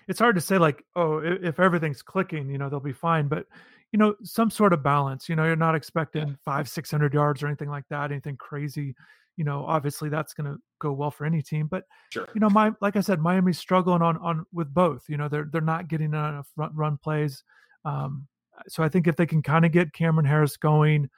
it's 0.09 0.19
hard 0.19 0.35
to 0.35 0.41
say 0.41 0.59
like, 0.59 0.85
oh, 0.97 1.19
if 1.19 1.61
everything's 1.61 2.03
clicking, 2.03 2.51
you 2.51 2.59
know, 2.59 2.69
they'll 2.69 2.81
be 2.81 2.93
fine. 2.93 3.29
But 3.29 3.47
you 3.93 3.99
know, 3.99 4.15
some 4.23 4.51
sort 4.51 4.73
of 4.73 4.83
balance. 4.83 5.29
You 5.29 5.37
know, 5.37 5.45
you're 5.45 5.57
not 5.57 5.75
expecting 5.75 6.37
five, 6.45 6.69
six 6.69 6.91
hundred 6.91 7.15
yards 7.15 7.43
or 7.43 7.47
anything 7.47 7.71
like 7.71 7.85
that, 7.91 8.11
anything 8.11 8.37
crazy. 8.37 8.95
You 9.37 9.45
know, 9.45 9.65
obviously 9.65 10.09
that's 10.09 10.35
going 10.35 10.53
to 10.53 10.59
go 10.79 10.93
well 10.93 11.11
for 11.11 11.25
any 11.25 11.41
team. 11.41 11.67
But 11.67 11.85
sure. 12.11 12.29
you 12.35 12.41
know, 12.41 12.51
my 12.51 12.73
like 12.81 12.97
I 12.97 13.01
said, 13.01 13.21
Miami's 13.21 13.59
struggling 13.59 14.03
on 14.03 14.17
on 14.19 14.45
with 14.53 14.73
both. 14.73 15.05
You 15.09 15.17
know, 15.17 15.29
they're 15.29 15.49
they're 15.51 15.61
not 15.61 15.89
getting 15.89 16.09
enough 16.09 16.49
run, 16.57 16.71
run 16.75 16.99
plays. 16.99 17.45
Um, 17.85 18.27
so 18.69 18.83
I 18.83 18.89
think 18.89 19.07
if 19.07 19.17
they 19.17 19.27
can 19.27 19.43
kind 19.43 19.65
of 19.65 19.73
get 19.73 19.93
Cameron 19.93 20.27
Harris 20.27 20.57
going, 20.57 21.09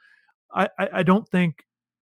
I, 0.53 0.69
I, 0.79 0.89
I 0.93 1.03
don't 1.03 1.27
think 1.29 1.63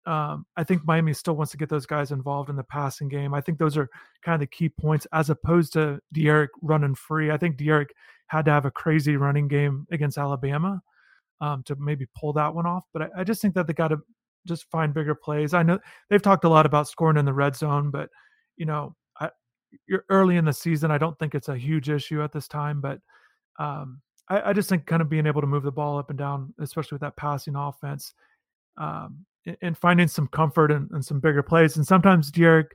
um, 0.06 0.46
I 0.58 0.64
think 0.64 0.86
Miami 0.86 1.14
still 1.14 1.36
wants 1.36 1.52
to 1.52 1.58
get 1.58 1.70
those 1.70 1.86
guys 1.86 2.12
involved 2.12 2.50
in 2.50 2.56
the 2.56 2.64
passing 2.64 3.08
game. 3.08 3.34
I 3.34 3.42
think 3.42 3.58
those 3.58 3.78
are 3.78 3.90
kind 4.24 4.36
of 4.36 4.42
the 4.42 4.48
key 4.48 4.70
points 4.70 5.08
as 5.14 5.30
opposed 5.30 5.74
to 5.74 6.00
D'Eriq 6.14 6.50
running 6.62 6.96
free. 6.96 7.32
I 7.32 7.38
think 7.38 7.58
D'Eriq 7.58 7.88
had 8.28 8.46
to 8.46 8.52
have 8.52 8.66
a 8.66 8.72
crazy 8.72 9.16
running 9.16 9.48
game 9.48 9.88
against 9.92 10.18
Alabama 10.18 10.82
um, 11.40 11.64
to 11.64 11.76
maybe 11.78 12.06
pull 12.18 12.34
that 12.34 12.54
one 12.54 12.66
off. 12.66 12.84
But 12.92 13.04
I, 13.04 13.08
I 13.20 13.24
just 13.24 13.42
think 13.42 13.54
that 13.56 13.68
they 13.68 13.74
got 13.74 13.90
to 13.90 14.00
just 14.46 14.70
find 14.70 14.94
bigger 14.94 15.16
plays. 15.16 15.54
I 15.54 15.64
know 15.64 15.80
they've 16.10 16.22
talked 16.22 16.44
a 16.44 16.50
lot 16.50 16.66
about 16.66 16.88
scoring 16.88 17.18
in 17.18 17.26
the 17.26 17.34
red 17.34 17.56
zone, 17.56 17.90
but 17.90 18.10
you 18.58 18.66
know, 18.66 18.96
I, 19.20 19.30
you're 19.88 20.06
early 20.10 20.36
in 20.38 20.46
the 20.46 20.54
season. 20.54 20.92
I 20.92 20.98
don't 20.98 21.18
think 21.18 21.34
it's 21.34 21.50
a 21.50 21.58
huge 21.58 21.90
issue 21.90 22.22
at 22.22 22.34
this 22.34 22.48
time, 22.48 22.82
but 22.82 23.00
um, 23.60 24.02
I, 24.30 24.50
I, 24.50 24.54
just 24.54 24.68
think 24.68 24.86
kind 24.86 25.02
of 25.02 25.10
being 25.10 25.28
able 25.28 25.42
to 25.42 25.48
move 25.48 25.64
the 25.64 25.72
ball 25.72 25.98
up 25.98 26.10
and 26.10 26.18
down, 26.18 26.54
especially 26.60 26.96
with 26.96 27.02
that 27.02 27.16
passing 27.16 27.56
offense, 27.56 28.14
um, 28.78 29.26
and, 29.46 29.58
and, 29.62 29.78
finding 29.78 30.08
some 30.08 30.28
comfort 30.28 30.72
in, 30.72 30.90
in, 30.94 31.02
some 31.02 31.20
bigger 31.20 31.44
plays. 31.44 31.78
And 31.78 31.86
sometimes 31.86 32.32
D'Eriq, 32.32 32.68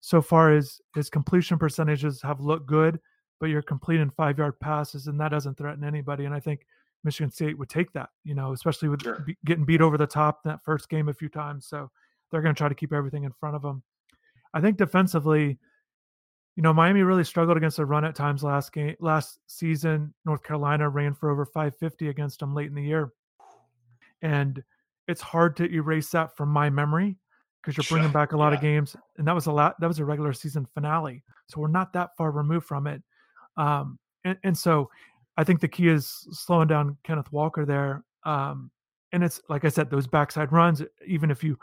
so 0.00 0.20
far 0.20 0.50
his 0.50 0.80
his 0.94 1.10
completion 1.10 1.58
percentages 1.58 2.20
have 2.22 2.40
looked 2.40 2.66
good, 2.66 3.00
but 3.40 3.46
you're 3.46 3.62
completing 3.62 4.10
five 4.10 4.38
yard 4.38 4.58
passes, 4.60 5.06
and 5.06 5.20
that 5.20 5.30
doesn't 5.30 5.56
threaten 5.56 5.84
anybody. 5.84 6.24
And 6.24 6.34
I 6.34 6.40
think 6.40 6.66
Michigan 7.04 7.30
State 7.30 7.58
would 7.58 7.68
take 7.68 7.92
that, 7.92 8.10
you 8.24 8.34
know, 8.34 8.52
especially 8.52 8.88
with 8.88 9.02
sure. 9.02 9.24
be, 9.26 9.36
getting 9.44 9.64
beat 9.64 9.80
over 9.80 9.96
the 9.96 10.06
top 10.06 10.42
that 10.44 10.64
first 10.64 10.88
game 10.88 11.08
a 11.08 11.14
few 11.14 11.28
times. 11.28 11.66
So 11.66 11.90
they're 12.30 12.42
going 12.42 12.54
to 12.54 12.58
try 12.58 12.68
to 12.68 12.74
keep 12.74 12.92
everything 12.92 13.24
in 13.24 13.32
front 13.32 13.56
of 13.56 13.62
them. 13.62 13.82
I 14.52 14.60
think 14.60 14.76
defensively, 14.76 15.58
you 16.56 16.62
know, 16.62 16.72
Miami 16.72 17.02
really 17.02 17.24
struggled 17.24 17.56
against 17.56 17.76
the 17.76 17.86
run 17.86 18.04
at 18.04 18.14
times 18.14 18.42
last 18.42 18.72
game 18.72 18.96
last 19.00 19.38
season. 19.46 20.14
North 20.24 20.42
Carolina 20.42 20.88
ran 20.88 21.14
for 21.14 21.30
over 21.30 21.44
550 21.44 22.08
against 22.08 22.40
them 22.40 22.54
late 22.54 22.68
in 22.68 22.74
the 22.74 22.82
year. 22.82 23.12
And 24.22 24.62
it's 25.08 25.20
hard 25.20 25.56
to 25.56 25.72
erase 25.72 26.10
that 26.10 26.36
from 26.36 26.48
my 26.48 26.70
memory 26.70 27.16
because 27.62 27.76
you're 27.76 27.98
bringing 27.98 28.12
back 28.12 28.32
a 28.32 28.36
lot 28.36 28.50
yeah. 28.50 28.56
of 28.56 28.60
games 28.60 28.96
and 29.18 29.26
that 29.26 29.34
was 29.34 29.46
a 29.46 29.52
lot 29.52 29.74
that 29.80 29.88
was 29.88 29.98
a 29.98 30.04
regular 30.04 30.32
season 30.32 30.66
finale. 30.74 31.22
So 31.48 31.60
we're 31.60 31.68
not 31.68 31.92
that 31.92 32.10
far 32.16 32.30
removed 32.30 32.66
from 32.66 32.86
it. 32.86 33.02
Um, 33.56 33.98
and, 34.24 34.36
and 34.44 34.56
so 34.56 34.90
I 35.36 35.44
think 35.44 35.60
the 35.60 35.68
key 35.68 35.88
is 35.88 36.26
slowing 36.30 36.68
down 36.68 36.96
Kenneth 37.04 37.30
Walker 37.32 37.64
there. 37.64 38.04
Um, 38.24 38.70
and 39.12 39.22
it's 39.22 39.40
like 39.48 39.64
I 39.64 39.68
said, 39.68 39.90
those 39.90 40.06
backside 40.06 40.52
runs, 40.52 40.82
even 41.06 41.30
if 41.30 41.44
you 41.44 41.58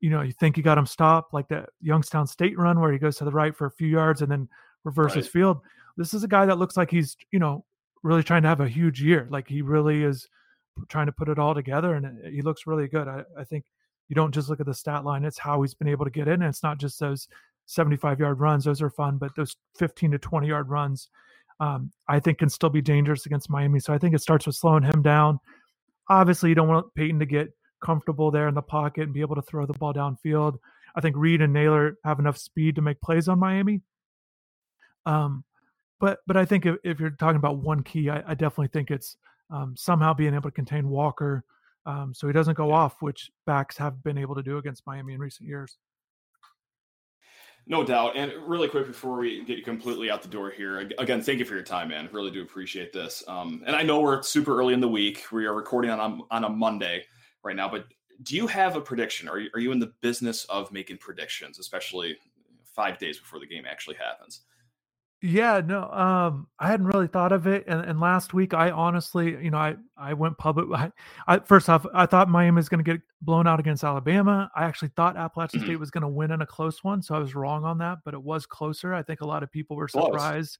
you 0.00 0.10
know, 0.10 0.22
you 0.22 0.32
think 0.32 0.56
you 0.56 0.62
got 0.62 0.78
him 0.78 0.86
stopped, 0.86 1.34
like 1.34 1.48
that 1.48 1.70
Youngstown 1.80 2.26
State 2.26 2.56
run 2.56 2.80
where 2.80 2.92
he 2.92 2.98
goes 2.98 3.16
to 3.16 3.24
the 3.24 3.32
right 3.32 3.56
for 3.56 3.66
a 3.66 3.70
few 3.70 3.88
yards 3.88 4.22
and 4.22 4.30
then 4.30 4.48
reverses 4.84 5.24
right. 5.24 5.32
field. 5.32 5.58
This 5.96 6.14
is 6.14 6.22
a 6.22 6.28
guy 6.28 6.46
that 6.46 6.58
looks 6.58 6.76
like 6.76 6.90
he's, 6.90 7.16
you 7.32 7.40
know, 7.40 7.64
really 8.02 8.22
trying 8.22 8.42
to 8.42 8.48
have 8.48 8.60
a 8.60 8.68
huge 8.68 9.02
year. 9.02 9.26
Like 9.30 9.48
he 9.48 9.60
really 9.62 10.04
is 10.04 10.28
trying 10.88 11.06
to 11.06 11.12
put 11.12 11.28
it 11.28 11.38
all 11.38 11.54
together 11.54 11.94
and 11.94 12.24
he 12.32 12.42
looks 12.42 12.66
really 12.66 12.88
good. 12.88 13.08
I, 13.08 13.22
I 13.38 13.44
think 13.44 13.64
you 14.08 14.14
don't 14.14 14.32
just 14.32 14.48
look 14.48 14.60
at 14.60 14.66
the 14.66 14.74
stat 14.74 15.04
line, 15.04 15.24
it's 15.24 15.38
how 15.38 15.62
he's 15.62 15.74
been 15.74 15.88
able 15.88 16.04
to 16.04 16.10
get 16.10 16.28
in. 16.28 16.34
And 16.34 16.44
it's 16.44 16.62
not 16.62 16.78
just 16.78 16.98
those 16.98 17.28
75 17.66 18.20
yard 18.20 18.40
runs, 18.40 18.64
those 18.64 18.80
are 18.80 18.90
fun, 18.90 19.18
but 19.18 19.34
those 19.36 19.56
15 19.76 20.12
to 20.12 20.18
20 20.18 20.48
yard 20.48 20.68
runs, 20.68 21.08
um, 21.60 21.90
I 22.08 22.20
think 22.20 22.38
can 22.38 22.48
still 22.48 22.70
be 22.70 22.80
dangerous 22.80 23.26
against 23.26 23.50
Miami. 23.50 23.80
So 23.80 23.92
I 23.92 23.98
think 23.98 24.14
it 24.14 24.22
starts 24.22 24.46
with 24.46 24.56
slowing 24.56 24.82
him 24.82 25.02
down. 25.02 25.40
Obviously, 26.08 26.48
you 26.48 26.54
don't 26.54 26.68
want 26.68 26.94
Payton 26.94 27.18
to 27.18 27.26
get 27.26 27.48
comfortable 27.84 28.30
there 28.30 28.48
in 28.48 28.54
the 28.54 28.62
pocket 28.62 29.02
and 29.02 29.12
be 29.12 29.20
able 29.20 29.36
to 29.36 29.42
throw 29.42 29.66
the 29.66 29.74
ball 29.74 29.92
downfield. 29.92 30.58
I 30.94 31.00
think 31.00 31.16
Reed 31.16 31.42
and 31.42 31.52
Nailor 31.52 31.96
have 32.04 32.18
enough 32.18 32.38
speed 32.38 32.76
to 32.76 32.82
make 32.82 33.00
plays 33.00 33.28
on 33.28 33.38
Miami. 33.38 33.82
Um, 35.06 35.44
but 36.00 36.20
but 36.26 36.36
I 36.36 36.44
think 36.44 36.66
if, 36.66 36.76
if 36.84 37.00
you're 37.00 37.10
talking 37.10 37.36
about 37.36 37.58
one 37.58 37.82
key, 37.82 38.08
I, 38.08 38.22
I 38.26 38.34
definitely 38.34 38.68
think 38.68 38.90
it's 38.90 39.16
um, 39.50 39.74
somehow 39.76 40.12
being 40.14 40.34
able 40.34 40.50
to 40.50 40.54
contain 40.54 40.88
Walker 40.88 41.44
um, 41.88 42.12
so 42.14 42.26
he 42.26 42.34
doesn't 42.34 42.56
go 42.56 42.70
off, 42.70 43.00
which 43.00 43.30
backs 43.46 43.76
have 43.78 44.02
been 44.02 44.18
able 44.18 44.34
to 44.34 44.42
do 44.42 44.58
against 44.58 44.86
Miami 44.86 45.14
in 45.14 45.20
recent 45.20 45.48
years. 45.48 45.78
No 47.66 47.82
doubt. 47.82 48.16
And 48.16 48.32
really 48.46 48.68
quick 48.68 48.86
before 48.86 49.18
we 49.18 49.44
get 49.44 49.58
you 49.58 49.64
completely 49.64 50.10
out 50.10 50.22
the 50.22 50.28
door 50.28 50.50
here, 50.50 50.90
again, 50.98 51.22
thank 51.22 51.38
you 51.38 51.44
for 51.46 51.54
your 51.54 51.62
time, 51.62 51.88
man. 51.88 52.08
Really 52.12 52.30
do 52.30 52.42
appreciate 52.42 52.92
this. 52.92 53.24
Um, 53.26 53.62
and 53.66 53.74
I 53.74 53.82
know 53.82 54.00
we're 54.00 54.22
super 54.22 54.58
early 54.58 54.74
in 54.74 54.80
the 54.80 54.88
week. 54.88 55.24
We 55.32 55.46
are 55.46 55.54
recording 55.54 55.90
on 55.90 55.98
a, 55.98 56.34
on 56.34 56.44
a 56.44 56.48
Monday 56.48 57.04
right 57.42 57.56
now. 57.56 57.70
But 57.70 57.86
do 58.22 58.36
you 58.36 58.46
have 58.46 58.76
a 58.76 58.80
prediction? 58.80 59.28
Are 59.28 59.38
you, 59.38 59.50
are 59.54 59.60
you 59.60 59.72
in 59.72 59.78
the 59.78 59.92
business 60.02 60.44
of 60.46 60.70
making 60.72 60.98
predictions, 60.98 61.58
especially 61.58 62.16
five 62.64 62.98
days 62.98 63.18
before 63.18 63.38
the 63.40 63.46
game 63.46 63.64
actually 63.66 63.96
happens? 63.96 64.42
Yeah, 65.20 65.60
no, 65.66 65.82
um, 65.90 66.46
I 66.60 66.68
hadn't 66.68 66.86
really 66.86 67.08
thought 67.08 67.32
of 67.32 67.48
it. 67.48 67.64
And, 67.66 67.84
and 67.84 67.98
last 67.98 68.34
week, 68.34 68.54
I 68.54 68.70
honestly, 68.70 69.30
you 69.42 69.50
know, 69.50 69.58
I, 69.58 69.74
I 69.96 70.14
went 70.14 70.38
public. 70.38 70.68
I, 70.74 70.92
I 71.26 71.40
first 71.40 71.68
off, 71.68 71.84
I 71.92 72.06
thought 72.06 72.28
Miami 72.28 72.56
was 72.56 72.68
going 72.68 72.84
to 72.84 72.88
get 72.88 73.00
blown 73.20 73.48
out 73.48 73.58
against 73.58 73.82
Alabama. 73.82 74.48
I 74.54 74.64
actually 74.64 74.92
thought 74.94 75.16
Appalachian 75.16 75.60
mm-hmm. 75.60 75.70
State 75.70 75.80
was 75.80 75.90
going 75.90 76.02
to 76.02 76.08
win 76.08 76.30
in 76.30 76.40
a 76.42 76.46
close 76.46 76.84
one, 76.84 77.02
so 77.02 77.16
I 77.16 77.18
was 77.18 77.34
wrong 77.34 77.64
on 77.64 77.78
that. 77.78 77.98
But 78.04 78.14
it 78.14 78.22
was 78.22 78.46
closer. 78.46 78.94
I 78.94 79.02
think 79.02 79.20
a 79.20 79.26
lot 79.26 79.42
of 79.42 79.50
people 79.50 79.76
were 79.76 79.88
surprised. 79.88 80.58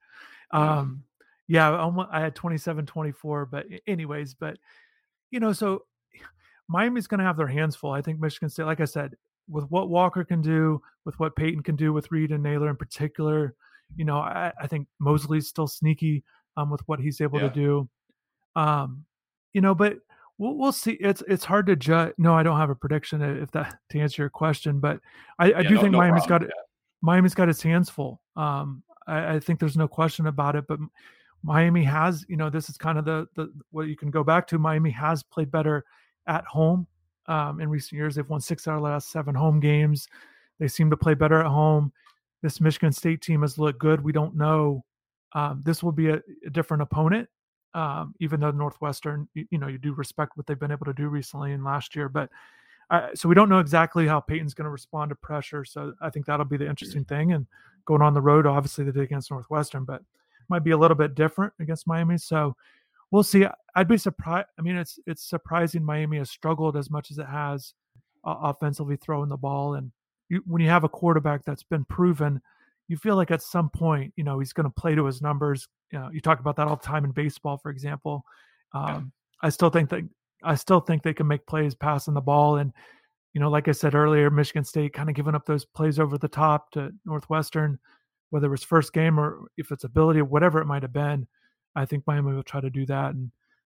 Um, 0.51 1.05
yeah, 1.47 1.71
I, 1.71 1.79
almost, 1.79 2.09
I 2.11 2.21
had 2.21 2.35
27-24, 2.35 3.51
but 3.51 3.67
anyways, 3.87 4.35
but 4.35 4.59
you 5.31 5.39
know, 5.39 5.53
so 5.53 5.85
Miami's 6.69 7.07
going 7.07 7.19
to 7.19 7.25
have 7.25 7.37
their 7.37 7.47
hands 7.47 7.77
full. 7.77 7.93
I 7.93 8.03
think 8.03 8.19
Michigan 8.19 8.49
State, 8.49 8.65
like 8.65 8.81
I 8.81 8.87
said, 8.87 9.15
with 9.49 9.71
what 9.71 9.89
Walker 9.89 10.25
can 10.25 10.43
do, 10.43 10.83
with 11.05 11.17
what 11.21 11.37
Payton 11.37 11.63
can 11.63 11.77
do 11.77 11.93
with 11.93 12.11
Reed 12.11 12.33
and 12.33 12.43
Nailor 12.43 12.69
in 12.69 12.77
particular, 12.77 13.55
you 13.97 14.05
know, 14.05 14.19
I, 14.19 14.53
I 14.61 14.67
think 14.67 14.89
Mosley's 14.99 15.49
still 15.49 15.67
sneaky 15.67 16.25
um, 16.57 16.71
with 16.71 16.81
what 16.87 17.01
he's 17.01 17.21
able 17.21 17.41
yeah. 17.41 17.49
to 17.49 17.55
do. 17.55 17.89
Um, 18.57 19.05
you 19.53 19.61
know, 19.61 19.75
but 19.75 19.99
we'll, 20.39 20.55
we'll 20.55 20.73
see. 20.73 20.93
It's 20.93 21.23
it's 21.29 21.45
hard 21.45 21.67
to 21.67 21.77
judge. 21.77 22.15
No, 22.19 22.35
I 22.35 22.43
don't 22.43 22.59
have 22.59 22.71
a 22.71 22.75
prediction 22.75 23.23
if 23.23 23.51
that 23.53 23.79
to 23.91 24.01
answer 24.01 24.23
your 24.23 24.31
question, 24.31 24.81
but 24.81 25.01
I, 25.39 25.47
I 25.47 25.61
yeah, 25.61 25.69
do 25.69 25.75
no, 25.75 25.81
think 25.81 25.93
no 25.93 25.99
Miami's 25.99 26.27
problem. 26.27 26.49
got 26.49 26.57
yeah. 26.57 26.63
Miami's 27.03 27.35
got 27.35 27.49
its 27.49 27.63
hands 27.63 27.91
full. 27.91 28.21
Um, 28.37 28.83
I, 29.07 29.35
I 29.35 29.41
think 29.41 29.61
there's 29.61 29.77
no 29.77 29.89
question 29.89 30.27
about 30.27 30.57
it, 30.57 30.67
but 30.67 30.79
Miami 31.43 31.85
has, 31.85 32.25
you 32.29 32.37
know, 32.37 32.51
this 32.51 32.69
is 32.69 32.77
kind 32.77 32.99
of 32.99 33.05
the 33.05 33.27
the 33.35 33.53
what 33.71 33.89
you 33.89 33.97
can 33.97 34.11
go 34.11 34.25
back 34.25 34.47
to. 34.49 34.59
Miami 34.59 34.91
has 34.91 35.23
played 35.23 35.51
better 35.51 35.85
at 36.27 36.45
home. 36.45 36.87
Um, 37.27 37.61
in 37.61 37.69
recent 37.69 37.93
years, 37.93 38.15
they've 38.15 38.29
won 38.29 38.41
six 38.41 38.67
out 38.67 38.77
of 38.77 38.83
the 38.83 38.89
last 38.89 39.11
seven 39.11 39.35
home 39.35 39.61
games. 39.61 40.09
They 40.59 40.67
seem 40.67 40.91
to 40.91 40.97
play 40.97 41.15
better 41.15 41.41
at 41.41 41.47
home. 41.47 41.93
This 42.43 42.61
Michigan 42.61 42.93
State 42.93 43.23
team 43.23 43.43
has 43.43 43.59
looked 43.59 43.79
good. 43.79 44.03
We 44.03 44.13
don't 44.13 44.37
know. 44.37 44.85
Um, 45.33 45.63
this 45.65 45.83
will 45.83 45.93
be 45.93 46.09
a, 46.09 46.23
a 46.47 46.51
different 46.51 46.83
opponent, 46.83 47.29
um, 47.75 48.15
even 48.21 48.41
though 48.41 48.51
Northwestern, 48.51 49.29
you, 49.35 49.47
you, 49.51 49.59
know, 49.59 49.67
you 49.67 49.79
do 49.79 49.93
respect 49.93 50.37
what 50.37 50.47
they've 50.47 50.59
been 50.59 50.73
able 50.73 50.87
to 50.87 50.95
do 50.95 51.09
recently 51.09 51.53
and 51.53 51.65
last 51.65 51.95
year. 51.95 52.09
But 52.09 52.31
uh, 52.91 53.09
so 53.15 53.29
we 53.29 53.35
don't 53.35 53.49
know 53.49 53.59
exactly 53.59 54.07
how 54.07 54.21
Payton's 54.21 54.55
going 54.55 54.65
to 54.65 54.71
respond 54.71 55.11
to 55.11 55.15
pressure. 55.17 55.65
So 55.65 55.93
I 56.01 56.11
think 56.11 56.27
that'll 56.27 56.47
be 56.47 56.57
the 56.57 56.69
interesting 56.69 57.05
thing. 57.05 57.33
And 57.33 57.47
going 57.85 58.03
on 58.03 58.15
the 58.15 58.21
road, 58.21 58.47
obviously 58.47 58.85
they 58.85 58.93
did 58.93 59.03
against 59.03 59.31
Northwestern, 59.31 59.85
but 59.85 60.03
might 60.49 60.65
be 60.65 60.71
a 60.71 60.79
little 60.79 60.97
bit 60.97 61.15
different 61.15 61.53
against 61.61 61.87
Miami. 61.87 62.17
So 62.19 62.57
we'll 63.11 63.23
see. 63.23 63.47
I'd 63.75 63.89
be 63.89 63.99
surprised. 63.99 64.49
I 64.59 64.63
mean, 64.63 64.77
it's 64.77 64.99
it's 65.07 65.23
surprising 65.23 65.85
Miami 65.85 66.19
has 66.19 66.31
struggled 66.31 66.77
as 66.77 66.91
much 66.91 67.11
as 67.11 67.19
it 67.19 67.27
has 67.27 67.75
uh, 68.25 68.37
offensively 68.43 68.97
throwing 68.97 69.29
the 69.29 69.37
ball, 69.37 69.75
and 69.75 69.93
you, 70.29 70.43
when 70.47 70.63
you 70.63 70.69
have 70.69 70.85
a 70.85 70.89
quarterback 70.89 71.45
that's 71.45 71.63
been 71.63 71.85
proven, 71.85 72.41
you 72.89 72.97
feel 72.97 73.17
like 73.17 73.31
at 73.31 73.43
some 73.43 73.71
point, 73.71 74.13
you 74.17 74.25
know, 74.25 74.39
he's 74.39 74.53
going 74.53 74.65
to 74.65 74.71
play 74.71 74.95
to 74.95 75.05
his 75.05 75.21
numbers. 75.23 75.69
You 75.93 75.99
know, 75.99 76.11
you 76.13 76.21
talk 76.21 76.41
about 76.41 76.57
that 76.57 76.69
all 76.69 76.77
the 76.77 76.87
time 76.87 77.05
in 77.05 77.13
baseball, 77.13 77.59
for 77.59 77.71
example. 77.71 78.25
Um. 78.73 79.13
I 79.41 79.51
still 79.51 79.71
think 79.71 79.91
that 79.91 80.03
I 80.43 80.55
still 80.55 80.81
think 80.81 81.03
they 81.03 81.15
can 81.15 81.27
make 81.27 81.47
plays 81.47 81.75
passing 81.75 82.15
the 82.15 82.21
ball, 82.21 82.57
and 82.57 82.73
you 83.35 83.41
know, 83.41 83.51
like 83.51 83.69
I 83.69 83.73
said 83.73 83.95
earlier, 83.95 84.31
Michigan 84.31 84.65
State 84.65 84.93
kind 84.93 85.09
of 85.09 85.15
giving 85.15 85.35
up 85.35 85.47
those 85.47 85.65
plays 85.65 85.99
over 85.99 86.19
the 86.19 86.29
top 86.29 86.71
to 86.73 86.91
Northwestern, 87.05 87.79
whether 88.31 88.47
it 88.49 88.51
was 88.51 88.65
first 88.65 88.93
game 88.93 89.19
or 89.19 89.49
if 89.57 89.71
it's 89.71 89.85
ability, 89.85 90.23
whatever 90.23 90.61
it 90.61 90.67
might 90.67 90.83
have 90.83 90.93
been. 90.93 91.27
I 91.77 91.85
think 91.85 92.05
Miami 92.07 92.35
will 92.35 92.43
try 92.43 92.61
to 92.61 92.71
do 92.71 92.85
that, 92.87 93.15
and 93.15 93.31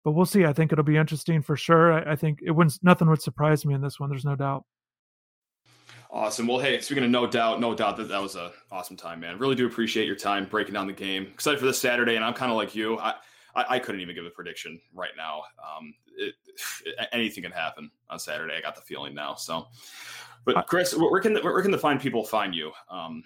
but 0.04 0.12
we'll 0.12 0.26
see. 0.26 0.44
I 0.44 0.52
think 0.52 0.72
it'll 0.72 0.84
be 0.84 0.96
interesting 0.96 1.42
for 1.42 1.56
sure. 1.56 1.92
I, 1.92 2.12
I 2.12 2.16
think 2.16 2.40
it 2.42 2.50
wouldn't 2.50 2.78
nothing 2.82 3.08
would 3.08 3.22
surprise 3.22 3.64
me 3.64 3.74
in 3.74 3.80
this 3.80 4.00
one. 4.00 4.10
There's 4.10 4.24
no 4.24 4.36
doubt. 4.36 4.64
Awesome. 6.14 6.46
Well, 6.46 6.58
hey, 6.58 6.78
speaking 6.80 7.04
of 7.04 7.10
no 7.10 7.26
doubt, 7.26 7.58
no 7.58 7.74
doubt 7.74 7.96
that 7.96 8.08
that 8.08 8.20
was 8.20 8.36
a 8.36 8.52
awesome 8.70 8.98
time, 8.98 9.20
man. 9.20 9.38
Really 9.38 9.54
do 9.54 9.66
appreciate 9.66 10.06
your 10.06 10.14
time 10.14 10.44
breaking 10.44 10.74
down 10.74 10.86
the 10.86 10.92
game. 10.92 11.22
Excited 11.32 11.58
for 11.58 11.64
this 11.64 11.78
Saturday, 11.78 12.16
and 12.16 12.24
I'm 12.24 12.34
kind 12.34 12.52
of 12.52 12.58
like 12.58 12.74
you. 12.74 12.98
I, 12.98 13.14
I, 13.54 13.64
I 13.70 13.78
couldn't 13.78 14.02
even 14.02 14.14
give 14.14 14.26
a 14.26 14.30
prediction 14.30 14.78
right 14.92 15.12
now. 15.16 15.40
Um, 15.58 15.94
it, 16.18 16.34
anything 17.12 17.42
can 17.42 17.52
happen 17.52 17.90
on 18.10 18.18
Saturday. 18.18 18.54
I 18.54 18.60
got 18.60 18.74
the 18.74 18.82
feeling 18.82 19.14
now. 19.14 19.36
So, 19.36 19.68
but 20.44 20.66
Chris, 20.66 20.94
where 20.94 21.20
can 21.22 21.32
the, 21.32 21.40
where 21.40 21.62
can 21.62 21.70
the 21.70 21.78
fine 21.78 21.98
people 21.98 22.24
find 22.24 22.54
you? 22.54 22.72
Um, 22.90 23.24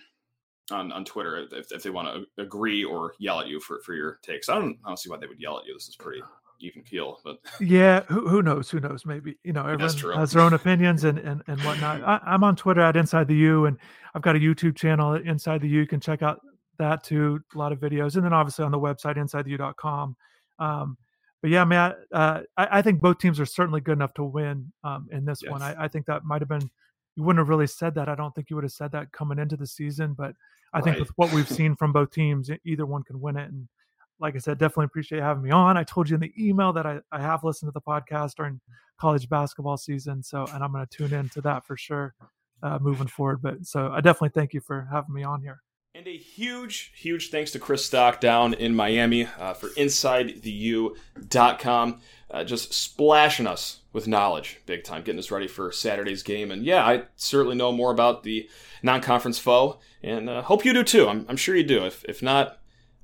on, 0.72 0.90
on 0.90 1.04
Twitter 1.04 1.46
if, 1.52 1.70
if 1.70 1.82
they 1.82 1.90
want 1.90 2.08
to 2.08 2.42
agree 2.42 2.82
or 2.84 3.14
yell 3.20 3.40
at 3.40 3.46
you 3.46 3.60
for, 3.60 3.80
for 3.82 3.94
your 3.94 4.18
takes. 4.22 4.48
I 4.48 4.54
don't, 4.56 4.76
I 4.84 4.88
don't 4.88 4.96
see 4.98 5.08
why 5.08 5.16
they 5.16 5.28
would 5.28 5.40
yell 5.40 5.58
at 5.58 5.66
you. 5.66 5.74
This 5.74 5.88
is 5.88 5.96
pretty 5.96 6.22
even 6.60 6.82
keel, 6.82 7.20
but 7.24 7.38
yeah, 7.60 8.02
who, 8.04 8.28
who 8.28 8.42
knows? 8.42 8.70
Who 8.70 8.80
knows? 8.80 9.04
Maybe 9.04 9.36
you 9.44 9.52
know 9.52 9.66
everyone 9.66 10.18
has 10.18 10.32
their 10.32 10.42
own 10.42 10.52
opinions 10.52 11.04
and 11.04 11.18
and 11.18 11.42
and 11.46 11.60
whatnot. 11.62 12.02
I, 12.02 12.34
am 12.34 12.44
on 12.44 12.56
Twitter 12.56 12.80
at 12.80 12.96
Inside 12.96 13.28
the 13.28 13.36
U, 13.36 13.66
and 13.66 13.78
I've 14.14 14.22
got 14.22 14.36
a 14.36 14.38
YouTube 14.38 14.76
channel 14.76 15.14
at 15.14 15.22
Inside 15.22 15.60
the 15.60 15.68
U. 15.68 15.80
You 15.80 15.86
can 15.86 16.00
check 16.00 16.22
out 16.22 16.40
that 16.78 17.04
too. 17.04 17.40
A 17.54 17.58
lot 17.58 17.72
of 17.72 17.78
videos, 17.78 18.16
and 18.16 18.24
then 18.24 18.32
obviously 18.32 18.64
on 18.64 18.72
the 18.72 18.78
website 18.78 19.16
InsideTheU.com. 19.16 20.16
Um, 20.58 20.96
but 21.42 21.50
yeah, 21.50 21.64
Matt, 21.64 21.96
uh, 22.12 22.40
I, 22.56 22.78
I, 22.78 22.82
think 22.82 23.00
both 23.00 23.18
teams 23.18 23.38
are 23.38 23.46
certainly 23.46 23.80
good 23.82 23.92
enough 23.92 24.14
to 24.14 24.24
win 24.24 24.72
um, 24.84 25.06
in 25.12 25.26
this 25.26 25.40
yes. 25.42 25.50
one. 25.50 25.62
I, 25.62 25.84
I 25.84 25.88
think 25.88 26.06
that 26.06 26.24
might 26.24 26.40
have 26.40 26.48
been 26.48 26.70
you 27.16 27.22
wouldn't 27.22 27.40
have 27.40 27.48
really 27.48 27.66
said 27.66 27.94
that. 27.94 28.08
I 28.08 28.14
don't 28.14 28.34
think 28.34 28.50
you 28.50 28.56
would 28.56 28.64
have 28.64 28.72
said 28.72 28.92
that 28.92 29.10
coming 29.12 29.38
into 29.38 29.56
the 29.56 29.66
season, 29.66 30.14
but 30.16 30.34
I 30.72 30.78
right. 30.78 30.84
think 30.84 30.98
with 30.98 31.10
what 31.16 31.32
we've 31.32 31.48
seen 31.48 31.74
from 31.74 31.92
both 31.92 32.10
teams, 32.10 32.50
either 32.64 32.84
one 32.84 33.02
can 33.02 33.20
win 33.20 33.36
it. 33.36 33.50
And 33.50 33.68
like 34.18 34.34
I 34.34 34.38
said, 34.38 34.58
definitely 34.58 34.86
appreciate 34.86 35.22
having 35.22 35.42
me 35.42 35.50
on. 35.50 35.76
I 35.76 35.84
told 35.84 36.08
you 36.08 36.14
in 36.14 36.20
the 36.20 36.32
email 36.38 36.72
that 36.72 36.86
I, 36.86 37.00
I 37.12 37.20
have 37.20 37.44
listened 37.44 37.68
to 37.68 37.72
the 37.72 37.80
podcast 37.80 38.36
during 38.36 38.60
college 38.98 39.28
basketball 39.28 39.76
season. 39.76 40.22
So, 40.22 40.46
and 40.52 40.64
I'm 40.64 40.72
going 40.72 40.86
to 40.86 40.96
tune 40.96 41.12
into 41.12 41.42
that 41.42 41.66
for 41.66 41.76
sure 41.76 42.14
uh, 42.62 42.78
moving 42.80 43.06
forward. 43.06 43.42
But 43.42 43.66
so 43.66 43.90
I 43.92 44.00
definitely 44.00 44.30
thank 44.30 44.54
you 44.54 44.60
for 44.60 44.88
having 44.90 45.14
me 45.14 45.22
on 45.22 45.42
here. 45.42 45.62
And 45.94 46.06
a 46.06 46.16
huge, 46.16 46.92
huge 46.94 47.30
thanks 47.30 47.50
to 47.52 47.58
Chris 47.58 47.84
Stock 47.86 48.20
down 48.20 48.52
in 48.52 48.76
Miami 48.76 49.26
uh, 49.38 49.54
for 49.54 49.70
InsideTheU.com. 49.70 52.00
Uh, 52.30 52.44
just 52.44 52.74
splashing 52.74 53.46
us 53.46 53.80
with 53.94 54.06
knowledge 54.06 54.60
big 54.66 54.84
time, 54.84 55.02
getting 55.02 55.18
us 55.18 55.30
ready 55.30 55.48
for 55.48 55.72
Saturday's 55.72 56.22
game. 56.22 56.50
And 56.50 56.62
yeah, 56.64 56.86
I 56.86 57.04
certainly 57.16 57.56
know 57.56 57.72
more 57.72 57.90
about 57.90 58.24
the 58.24 58.46
non 58.82 59.00
conference 59.00 59.38
foe, 59.38 59.78
and 60.02 60.28
uh, 60.28 60.42
hope 60.42 60.66
you 60.66 60.74
do 60.74 60.84
too. 60.84 61.08
I'm, 61.08 61.24
I'm 61.30 61.38
sure 61.38 61.56
you 61.56 61.64
do. 61.64 61.86
If, 61.86 62.04
if 62.04 62.22
not, 62.22 62.58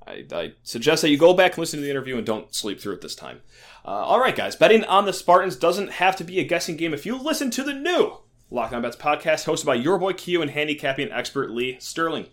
I, 0.06 0.24
I, 0.32 0.52
suggest 0.62 1.02
that 1.02 1.10
you 1.10 1.18
go 1.18 1.34
back 1.34 1.52
and 1.52 1.58
listen 1.58 1.78
to 1.80 1.84
the 1.84 1.90
interview 1.90 2.16
and 2.16 2.26
don't 2.26 2.54
sleep 2.54 2.80
through 2.80 2.94
it 2.94 3.00
this 3.00 3.14
time. 3.14 3.40
Uh, 3.84 3.90
all 3.90 4.20
right, 4.20 4.34
guys, 4.34 4.56
betting 4.56 4.84
on 4.84 5.06
the 5.06 5.12
Spartans 5.12 5.56
doesn't 5.56 5.92
have 5.92 6.16
to 6.16 6.24
be 6.24 6.40
a 6.40 6.44
guessing 6.44 6.76
game 6.76 6.94
if 6.94 7.06
you 7.06 7.16
listen 7.16 7.50
to 7.52 7.62
the 7.62 7.74
new 7.74 8.18
Locked 8.50 8.74
On 8.74 8.82
Bets 8.82 8.96
podcast 8.96 9.46
hosted 9.46 9.66
by 9.66 9.74
your 9.74 9.98
boy 9.98 10.12
Q 10.12 10.42
and 10.42 10.50
handicapping 10.50 11.10
expert 11.10 11.50
Lee 11.50 11.76
Sterling. 11.80 12.26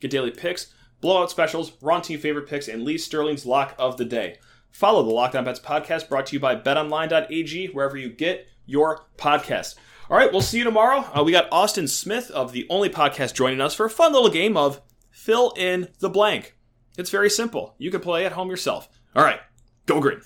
Get 0.00 0.10
daily 0.10 0.30
picks, 0.30 0.72
blowout 1.00 1.30
specials, 1.30 1.72
Ron 1.82 2.02
team 2.02 2.18
favorite 2.18 2.48
picks, 2.48 2.68
and 2.68 2.82
Lee 2.82 2.98
Sterling's 2.98 3.46
lock 3.46 3.74
of 3.78 3.96
the 3.96 4.04
day. 4.04 4.38
Follow 4.70 5.02
the 5.02 5.10
Locked 5.10 5.36
On 5.36 5.44
Bets 5.44 5.60
podcast 5.60 6.08
brought 6.08 6.26
to 6.26 6.36
you 6.36 6.40
by 6.40 6.56
betonline.ag 6.56 7.68
wherever 7.68 7.96
you 7.96 8.08
get 8.08 8.46
your 8.66 9.06
podcast. 9.16 9.74
All 10.08 10.16
right, 10.16 10.30
we'll 10.30 10.40
see 10.40 10.58
you 10.58 10.64
tomorrow. 10.64 11.04
Uh, 11.12 11.24
we 11.24 11.32
got 11.32 11.48
Austin 11.50 11.88
Smith 11.88 12.30
of 12.30 12.52
the 12.52 12.66
Only 12.70 12.88
Podcast 12.88 13.34
joining 13.34 13.60
us 13.60 13.74
for 13.74 13.86
a 13.86 13.90
fun 13.90 14.12
little 14.12 14.30
game 14.30 14.56
of 14.56 14.80
fill 15.10 15.52
in 15.56 15.88
the 15.98 16.08
blank. 16.08 16.55
It's 16.96 17.10
very 17.10 17.30
simple. 17.30 17.74
You 17.78 17.90
can 17.90 18.00
play 18.00 18.24
at 18.24 18.32
home 18.32 18.48
yourself. 18.48 18.88
All 19.14 19.24
right, 19.24 19.40
go 19.86 20.00
green. 20.00 20.20